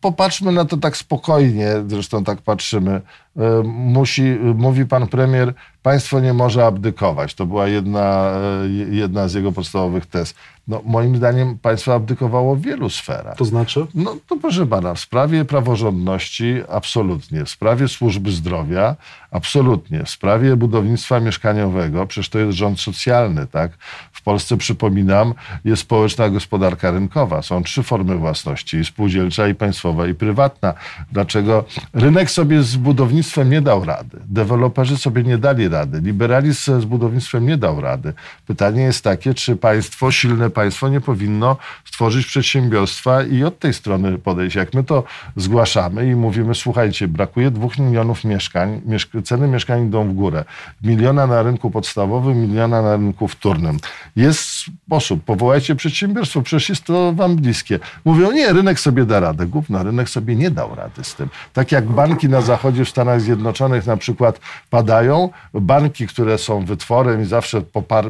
popatrzmy 0.00 0.53
na 0.53 0.64
to 0.64 0.77
tak 0.77 0.96
spokojnie, 0.96 1.68
zresztą 1.87 2.24
tak 2.24 2.42
patrzymy. 2.42 3.00
E, 3.37 3.62
Musi, 3.64 4.22
mówi 4.55 4.87
pan 4.87 5.07
premier, 5.07 5.55
państwo 5.83 6.20
nie 6.20 6.33
może 6.35 6.66
abdykować. 6.66 7.35
To 7.35 7.46
była 7.46 7.68
jedna, 7.68 8.33
e, 8.64 8.68
jedna 8.94 9.29
z 9.29 9.35
jego 9.35 9.53
podstawowych 9.53 10.07
tez. 10.07 10.35
No, 10.68 10.83
moim 10.85 11.16
zdaniem 11.16 11.59
państwo 11.59 11.94
abdykowało 11.94 12.57
w 12.57 12.61
wielu 12.61 12.90
sferach. 12.90 13.37
To 13.37 13.44
znaczy? 13.44 13.87
No 13.94 14.16
to 14.27 14.37
proszę 14.37 14.66
pana, 14.66 14.94
w 14.94 15.00
sprawie 15.00 15.44
praworządności 15.44 16.62
absolutnie, 16.68 17.44
w 17.44 17.50
sprawie 17.50 17.88
służby 17.88 18.33
zdrowia 18.33 18.96
absolutnie, 19.31 20.05
w 20.05 20.11
sprawie 20.11 20.57
budownictwa 20.57 21.20
mieszkaniowego, 21.20 22.07
przecież 22.07 22.29
to 22.29 22.38
jest 22.38 22.59
rząd 22.59 22.81
socjalny, 22.81 23.46
tak? 23.46 23.72
W 24.12 24.22
Polsce, 24.22 24.57
przypominam, 24.57 25.35
jest 25.64 25.83
społeczna 25.83 26.31
gospodarka 26.31 26.90
rynkowa. 26.90 27.42
Są 27.42 27.62
trzy 27.62 27.83
formy 27.83 28.16
własności, 28.16 28.77
i 28.77 28.85
spółdzielcza, 28.85 29.48
i 29.48 29.55
państwowa, 29.55 30.07
i 30.07 30.14
prywatna. 30.14 30.74
Dlaczego 31.12 31.64
rynek 31.92 32.31
sobie 32.31 32.62
z 32.62 32.77
budownictwem 32.77 33.50
nie 33.50 33.62
dał 33.62 33.85
rady? 33.85 34.18
Deweloperzy 34.29 34.96
sobie 34.96 35.22
nie 35.22 35.38
dali 35.38 35.68
rady. 35.68 36.00
Liberalizm 36.00 36.81
z 36.81 36.85
budownictwem 36.85 37.46
nie 37.46 37.57
dał 37.57 37.81
rady. 37.81 38.12
Pytanie 38.46 38.83
jest 38.83 39.05
takie, 39.05 39.35
czy 39.35 39.57
państwo, 39.57 40.11
silne 40.11 40.50
państwo 40.54 40.88
nie 40.88 41.00
powinno 41.00 41.56
stworzyć 41.84 42.26
przedsiębiorstwa 42.26 43.22
i 43.22 43.44
od 43.44 43.58
tej 43.58 43.74
strony 43.74 44.18
podejść. 44.18 44.56
Jak 44.56 44.74
my 44.74 44.84
to 44.84 45.04
zgłaszamy 45.36 46.10
i 46.10 46.14
mówimy, 46.14 46.54
słuchajcie, 46.54 47.08
brakuje 47.08 47.50
dwóch 47.50 47.78
milionów 47.78 48.24
mieszkań, 48.24 48.80
mieszk- 48.86 49.22
ceny 49.22 49.48
mieszkań 49.48 49.86
idą 49.86 50.08
w 50.08 50.12
górę. 50.12 50.44
Miliona 50.82 51.26
na 51.26 51.42
rynku 51.42 51.70
podstawowym, 51.70 52.40
miliona 52.40 52.82
na 52.82 52.96
rynku 52.96 53.28
wtórnym. 53.28 53.78
Jest 54.16 54.40
sposób, 54.86 55.24
powołajcie 55.24 55.74
przedsiębiorstwo, 55.74 56.42
przecież 56.42 56.68
jest 56.68 56.84
to 56.84 57.12
wam 57.12 57.36
bliskie. 57.36 57.78
Mówią, 58.04 58.32
nie, 58.32 58.52
rynek 58.52 58.80
sobie 58.80 59.04
da 59.04 59.20
radę. 59.20 59.46
Gówno, 59.46 59.82
rynek 59.82 60.08
sobie 60.08 60.36
nie 60.36 60.50
dał 60.50 60.74
rady 60.74 61.04
z 61.04 61.14
tym. 61.14 61.28
Tak 61.52 61.72
jak 61.72 61.84
banki 61.86 62.28
na 62.28 62.40
zachodzie 62.40 62.84
w 62.84 62.88
Stanach 62.88 63.20
Zjednoczonych 63.20 63.86
na 63.86 63.96
przykład 63.96 64.40
padają, 64.70 65.30
banki, 65.54 66.06
które 66.06 66.38
są 66.38 66.64
wytworem 66.64 67.22
i 67.22 67.24
zawsze 67.24 67.62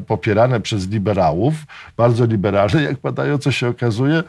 popierane 0.07 0.61
przez 0.61 0.89
liberałów, 0.89 1.55
bardzo 1.97 2.27
liberalne, 2.35 2.83
jak 2.83 2.99
padają, 2.99 3.39
co 3.39 3.53
się 3.53 3.69
okazuje, 3.69 4.23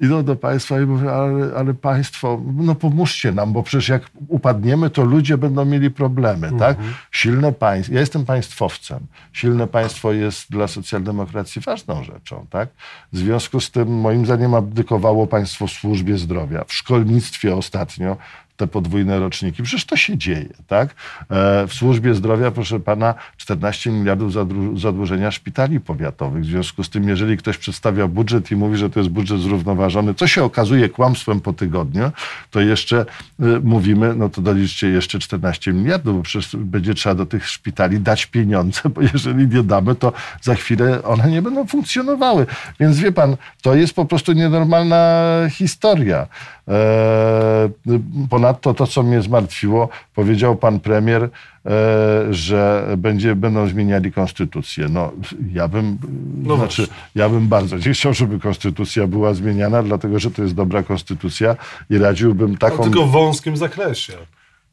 idą 0.00 0.24
do 0.24 0.36
państwa 0.36 0.80
i 0.80 0.86
mówią, 0.86 1.10
ale, 1.10 1.54
ale 1.56 1.74
państwo, 1.74 2.40
no 2.56 2.74
pomóżcie 2.74 3.32
nam, 3.32 3.52
bo 3.52 3.62
przecież 3.62 3.88
jak 3.88 4.02
upadniemy, 4.28 4.90
to 4.90 5.04
ludzie 5.04 5.38
będą 5.38 5.64
mieli 5.64 5.90
problemy, 5.90 6.50
tak? 6.58 6.76
Silne 7.10 7.52
państwo, 7.52 7.94
ja 7.94 8.00
jestem 8.00 8.24
państwowcem. 8.24 9.06
Silne 9.32 9.66
państwo 9.66 10.12
jest 10.12 10.50
dla 10.50 10.68
socjaldemokracji 10.68 11.62
ważną 11.62 12.04
rzeczą, 12.04 12.46
tak? 12.50 12.68
W 13.12 13.18
związku 13.18 13.60
z 13.60 13.70
tym, 13.70 13.88
moim 14.00 14.24
zdaniem, 14.26 14.54
abdykowało 14.54 15.26
państwo 15.26 15.66
w 15.66 15.70
służbie 15.70 16.18
zdrowia, 16.18 16.64
w 16.64 16.72
szkolnictwie 16.72 17.56
ostatnio, 17.56 18.16
te 18.62 18.66
podwójne 18.66 19.18
roczniki. 19.18 19.62
Przecież 19.62 19.84
to 19.84 19.96
się 19.96 20.18
dzieje, 20.18 20.48
tak? 20.66 20.88
E, 21.30 21.66
w 21.66 21.74
służbie 21.74 22.14
zdrowia, 22.14 22.50
proszę 22.50 22.80
pana, 22.80 23.14
14 23.36 23.90
miliardów 23.90 24.32
zadłużenia 24.80 25.30
szpitali 25.30 25.80
powiatowych. 25.80 26.42
W 26.42 26.46
związku 26.46 26.84
z 26.84 26.90
tym, 26.90 27.08
jeżeli 27.08 27.36
ktoś 27.36 27.58
przedstawia 27.58 28.08
budżet 28.08 28.50
i 28.50 28.56
mówi, 28.56 28.76
że 28.76 28.90
to 28.90 29.00
jest 29.00 29.10
budżet 29.10 29.40
zrównoważony, 29.40 30.14
co 30.14 30.26
się 30.26 30.44
okazuje 30.44 30.88
kłamstwem 30.88 31.40
po 31.40 31.52
tygodniu, 31.52 32.10
to 32.50 32.60
jeszcze 32.60 33.00
e, 33.00 33.04
mówimy, 33.62 34.14
no 34.16 34.28
to 34.28 34.42
doliczcie 34.42 34.88
jeszcze 34.88 35.18
14 35.18 35.72
miliardów, 35.72 36.16
bo 36.16 36.22
przecież 36.22 36.56
będzie 36.56 36.94
trzeba 36.94 37.14
do 37.14 37.26
tych 37.26 37.48
szpitali 37.48 38.00
dać 38.00 38.26
pieniądze, 38.26 38.80
bo 38.94 39.02
jeżeli 39.12 39.48
nie 39.48 39.62
damy, 39.62 39.94
to 39.94 40.12
za 40.42 40.54
chwilę 40.54 41.02
one 41.02 41.30
nie 41.30 41.42
będą 41.42 41.66
funkcjonowały. 41.66 42.46
Więc 42.80 42.98
wie 42.98 43.12
pan, 43.12 43.36
to 43.62 43.74
jest 43.74 43.94
po 43.94 44.04
prostu 44.04 44.32
nienormalna 44.32 45.22
historia. 45.50 46.26
E, 46.68 47.68
Ponadto 48.52 48.74
to, 48.74 48.86
co 48.86 49.02
mnie 49.02 49.22
zmartwiło, 49.22 49.88
powiedział 50.14 50.56
pan 50.56 50.80
premier, 50.80 51.22
e, 51.22 51.28
że 52.30 52.86
będzie, 52.96 53.36
będą 53.36 53.68
zmieniali 53.68 54.12
konstytucję. 54.12 54.88
No, 54.88 55.12
ja 55.52 55.68
bym, 55.68 55.98
No 56.42 56.56
znaczy, 56.56 56.86
ja 57.14 57.28
bym 57.28 57.48
bardzo 57.48 57.76
nie 57.76 57.92
chciał, 57.92 58.14
żeby 58.14 58.40
konstytucja 58.40 59.06
była 59.06 59.34
zmieniana, 59.34 59.82
dlatego 59.82 60.18
że 60.18 60.30
to 60.30 60.42
jest 60.42 60.54
dobra 60.54 60.82
konstytucja 60.82 61.56
i 61.90 61.98
radziłbym 61.98 62.56
taką... 62.56 62.82
Tylko 62.82 63.06
w 63.06 63.10
wąskim 63.10 63.56
zakresie. 63.56 64.12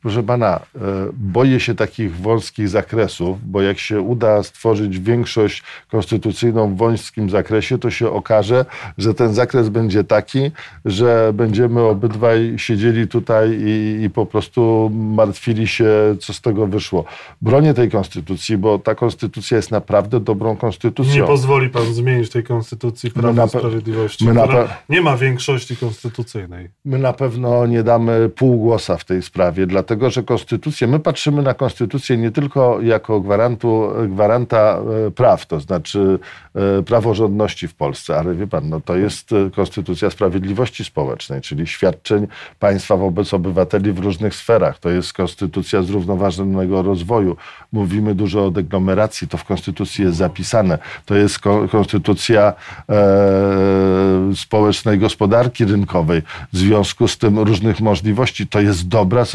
Proszę 0.01 0.23
pana, 0.23 0.59
e, 0.75 0.79
boję 1.13 1.59
się 1.59 1.75
takich 1.75 2.15
wąskich 2.17 2.69
zakresów, 2.69 3.49
bo 3.51 3.61
jak 3.61 3.79
się 3.79 4.01
uda 4.01 4.43
stworzyć 4.43 4.99
większość 4.99 5.63
konstytucyjną 5.91 6.75
w 6.75 6.77
wąskim 6.77 7.29
zakresie, 7.29 7.77
to 7.77 7.89
się 7.91 8.09
okaże, 8.11 8.65
że 8.97 9.13
ten 9.13 9.33
zakres 9.33 9.69
będzie 9.69 10.03
taki, 10.03 10.51
że 10.85 11.31
będziemy 11.33 11.81
obydwaj 11.81 12.53
siedzieli 12.57 13.07
tutaj 13.07 13.59
i, 13.65 14.01
i 14.03 14.09
po 14.09 14.25
prostu 14.25 14.91
martwili 14.93 15.67
się, 15.67 15.89
co 16.19 16.33
z 16.33 16.41
tego 16.41 16.67
wyszło. 16.67 17.05
Bronię 17.41 17.73
tej 17.73 17.89
konstytucji, 17.91 18.57
bo 18.57 18.79
ta 18.79 18.95
konstytucja 18.95 19.57
jest 19.57 19.71
naprawdę 19.71 20.19
dobrą 20.19 20.57
konstytucją. 20.57 21.15
Nie 21.15 21.23
pozwoli 21.23 21.69
pan 21.69 21.93
zmienić 21.93 22.29
tej 22.29 22.43
konstytucji 22.43 23.11
Prawa 23.11 23.33
na 23.33 23.43
i 23.43 23.47
pe- 23.47 23.59
Sprawiedliwości, 23.59 24.25
my 24.25 24.33
na 24.33 24.47
nie 24.89 25.01
ma 25.01 25.17
większości 25.17 25.77
konstytucyjnej. 25.77 26.69
My 26.85 26.97
na 26.99 27.13
pewno 27.13 27.65
nie 27.67 27.83
damy 27.83 28.29
półgłosa 28.29 28.97
w 28.97 29.05
tej 29.05 29.21
sprawie, 29.21 29.67
dlatego 29.67 29.88
że 30.07 30.23
konstytucję, 30.23 30.87
my 30.87 30.99
patrzymy 30.99 31.41
na 31.41 31.53
konstytucję 31.53 32.17
nie 32.17 32.31
tylko 32.31 32.81
jako 32.81 33.21
gwarantu, 33.21 33.89
gwaranta 34.07 34.79
e, 35.07 35.11
praw, 35.11 35.45
to 35.45 35.59
znaczy 35.59 36.19
e, 36.55 36.83
praworządności 36.83 37.67
w 37.67 37.73
Polsce, 37.73 38.17
ale 38.19 38.35
wie 38.35 38.47
pan, 38.47 38.69
no 38.69 38.81
to 38.81 38.95
jest 38.95 39.31
e, 39.31 39.49
konstytucja 39.49 40.09
sprawiedliwości 40.09 40.85
społecznej, 40.85 41.41
czyli 41.41 41.67
świadczeń 41.67 42.27
państwa 42.59 42.97
wobec 42.97 43.33
obywateli 43.33 43.91
w 43.91 43.99
różnych 43.99 44.35
sferach. 44.35 44.79
To 44.79 44.89
jest 44.89 45.13
konstytucja 45.13 45.81
zrównoważonego 45.81 46.81
rozwoju. 46.81 47.35
Mówimy 47.71 48.15
dużo 48.15 48.45
o 48.45 48.51
deglomeracji, 48.51 49.27
to 49.27 49.37
w 49.37 49.43
konstytucji 49.43 50.05
jest 50.05 50.17
zapisane. 50.17 50.77
To 51.05 51.15
jest 51.15 51.39
ko- 51.39 51.67
konstytucja 51.67 52.53
e, 52.89 54.35
społecznej 54.35 54.99
gospodarki 54.99 55.65
rynkowej. 55.65 56.21
W 56.53 56.57
związku 56.57 57.07
z 57.07 57.17
tym 57.17 57.39
różnych 57.39 57.79
możliwości. 57.81 58.47
To 58.47 58.61
jest 58.61 58.87
dobra 58.87 59.25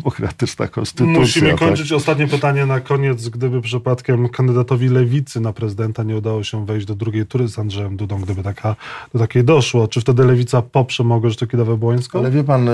socjaldemokratyczna 0.00 0.68
konstytucja. 0.68 1.20
Musimy 1.20 1.50
tak? 1.50 1.58
kończyć. 1.58 1.92
Ostatnie 1.92 2.26
pytanie 2.26 2.66
na 2.66 2.80
koniec. 2.80 3.28
Gdyby 3.28 3.60
przypadkiem 3.60 4.28
kandydatowi 4.28 4.88
lewicy 4.88 5.40
na 5.40 5.52
prezydenta 5.52 6.02
nie 6.02 6.16
udało 6.16 6.44
się 6.44 6.66
wejść 6.66 6.86
do 6.86 6.94
drugiej 6.94 7.26
tury 7.26 7.48
z 7.48 7.58
Andrzejem 7.58 7.96
Dudą, 7.96 8.20
gdyby 8.20 8.42
taka, 8.42 8.76
do 9.14 9.18
takiej 9.18 9.44
doszło, 9.44 9.88
czy 9.88 10.00
wtedy 10.00 10.24
lewica 10.24 10.62
poprze 10.62 11.04
Małgorzatę 11.04 11.46
Kidawę-Błońską? 11.46 12.18
Ale 12.18 12.30
wie 12.30 12.44
pan, 12.44 12.68
e, 12.68 12.72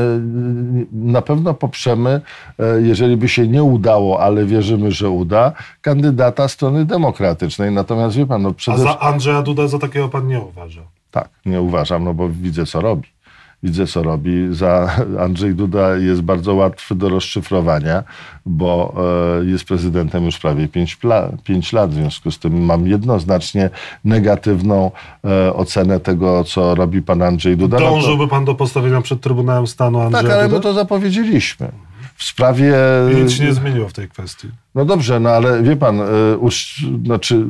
na 0.93 1.23
pewno 1.23 1.55
poprzemy, 1.55 2.21
e, 2.59 2.83
jeżeli 2.83 3.17
by 3.17 3.29
się 3.29 3.49
nie 3.49 3.63
udało, 3.63 4.21
ale 4.21 4.45
wierzymy, 4.45 4.93
że 4.93 5.11
uda, 5.11 5.53
kandydata 5.81 6.49
strony 6.49 6.85
demokratycznej. 6.85 7.73
Natomiast 7.73 8.17
wie 8.17 8.27
pan, 8.27 8.43
no 8.43 8.49
A 8.49 8.55
przede 8.55 8.79
za 8.79 8.99
Andrzeja 8.99 9.43
Duda 9.43 9.69
za 9.69 9.79
takiego 9.79 10.09
pan 10.09 10.27
nie 10.27 10.41
uważa? 10.41 10.83
Tak, 11.11 11.29
nie 11.47 11.61
uważam, 11.63 12.05
no 12.05 12.15
bo 12.15 12.29
widzę, 12.29 12.67
co 12.67 12.81
robi. 12.81 13.16
Widzę, 13.63 13.87
co 13.87 14.03
robi. 14.03 14.49
Za 14.51 14.97
Andrzej 15.25 15.55
Duda 15.55 15.97
jest 15.97 16.23
bardzo 16.23 16.55
łatwy 16.55 16.95
do 16.95 17.09
rozszyfrowania, 17.09 18.05
bo 18.47 18.95
e, 19.41 19.45
jest 19.45 19.65
prezydentem 19.65 20.25
już 20.25 20.39
prawie 20.39 20.69
5, 20.69 20.99
pięć 21.45 21.73
lat. 21.73 21.91
W 21.91 21.95
związku 21.95 22.31
z 22.31 22.39
tym 22.39 22.65
mam 22.65 22.87
jednoznacznie 22.87 23.71
negatywną 24.05 24.91
e, 25.25 25.55
ocenę 25.55 26.01
tego, 26.01 26.45
co 26.45 26.75
robi 26.75 27.03
pan 27.03 27.23
Andrzej 27.23 27.57
Duda. 27.57 27.79
No 27.81 27.87
to- 27.87 27.91
Dążyłby 27.91 28.29
pan 28.29 28.45
do 28.45 28.55
postawienia 28.55 29.01
przed 29.03 29.21
Trybunałem 29.21 29.67
Stanu 29.67 30.01
Andrzeja 30.01 30.23
tak, 30.23 30.33
ale 30.33 30.49
my 30.49 30.61
to 30.61 30.73
zapowiedzieliśmy. 30.75 31.69
W 32.17 32.25
sprawie. 32.25 32.75
I 33.13 33.17
nic 33.23 33.33
się 33.33 33.45
nie 33.45 33.55
zmieniło 33.55 33.89
w 33.89 33.93
tej 33.93 34.09
kwestii. 34.09 34.49
No 34.75 34.85
dobrze, 34.85 35.21
no 35.21 35.31
ale 35.31 35.63
wie 35.63 35.77
pan, 35.77 36.01
uż, 36.41 36.85
znaczy, 37.05 37.47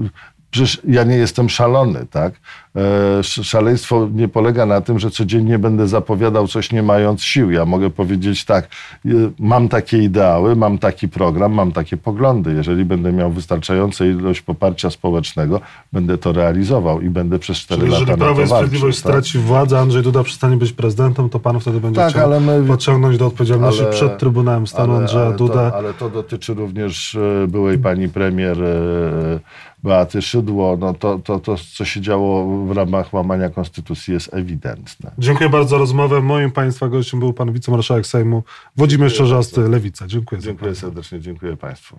przecież 0.56 0.80
ja 0.88 1.04
nie 1.04 1.16
jestem 1.16 1.48
szalony, 1.48 2.06
tak? 2.10 2.32
E, 2.76 3.18
sz- 3.18 3.46
Szaleństwo 3.46 4.08
nie 4.14 4.28
polega 4.28 4.66
na 4.66 4.80
tym, 4.80 4.98
że 4.98 5.10
codziennie 5.10 5.58
będę 5.58 5.88
zapowiadał 5.88 6.48
coś 6.48 6.72
nie 6.72 6.82
mając 6.82 7.22
sił. 7.22 7.50
Ja 7.50 7.64
mogę 7.64 7.90
powiedzieć 7.90 8.44
tak, 8.44 8.68
y, 9.06 9.10
mam 9.38 9.68
takie 9.68 9.98
ideały, 9.98 10.56
mam 10.56 10.78
taki 10.78 11.08
program, 11.08 11.52
mam 11.52 11.72
takie 11.72 11.96
poglądy. 11.96 12.52
Jeżeli 12.54 12.84
będę 12.84 13.12
miał 13.12 13.30
wystarczającą 13.30 14.04
ilość 14.04 14.40
poparcia 14.42 14.90
społecznego, 14.90 15.60
będę 15.92 16.18
to 16.18 16.32
realizował 16.32 17.00
i 17.00 17.10
będę 17.10 17.38
przez 17.38 17.56
4 17.58 17.80
Czyli 17.80 17.92
lata 17.92 18.00
jeżeli 18.02 18.18
Prawo 18.20 18.42
i 18.42 18.46
Sprawiedliwość 18.46 19.00
tak? 19.02 19.12
straci 19.12 19.38
władzę, 19.38 19.78
Andrzej 19.78 20.02
Duda 20.02 20.22
przestanie 20.22 20.56
być 20.56 20.72
prezydentem, 20.72 21.28
to 21.28 21.40
pan 21.40 21.60
wtedy 21.60 21.80
będzie 21.80 22.00
Tak, 22.00 22.10
chciał 22.10 22.24
ale 22.24 22.40
my- 22.40 22.66
pociągnąć 22.68 23.18
do 23.18 23.26
odpowiedzialności 23.26 23.82
ale- 23.82 23.90
przed 23.92 24.18
Trybunałem 24.18 24.66
Stanu 24.66 24.96
Andrzeja 24.96 25.26
ale 25.26 25.36
Dudę. 25.36 25.54
To, 25.54 25.76
ale 25.76 25.94
to 25.94 26.10
dotyczy 26.10 26.54
również 26.54 27.14
e, 27.14 27.46
byłej 27.48 27.78
pani 27.78 28.08
premier 28.08 28.62
e, 28.62 29.40
Beaty 29.82 30.22
Szydło. 30.22 30.76
No 30.76 30.94
to, 30.94 31.18
to, 31.18 31.40
to, 31.40 31.56
co 31.76 31.84
się 31.84 32.00
działo 32.00 32.66
w 32.66 32.70
ramach 32.76 33.12
łamania 33.12 33.50
konstytucji 33.50 34.14
jest 34.14 34.34
ewidentne. 34.34 35.10
Dziękuję 35.18 35.48
bardzo 35.48 35.70
za 35.70 35.78
rozmowę. 35.78 36.20
Moim 36.20 36.50
Państwa 36.50 36.88
gościem 36.88 37.20
był 37.20 37.32
pan 37.32 37.52
wicemarszałek 37.52 38.06
Sejmu 38.06 38.42
Włodzimierz 38.76 39.14
Czarzasty, 39.14 39.60
Lewica. 39.60 40.06
Dziękuję. 40.06 40.40
Dziękuję 40.40 40.74
serdecznie, 40.74 41.20
dziękuję 41.20 41.56
państwu. 41.56 41.98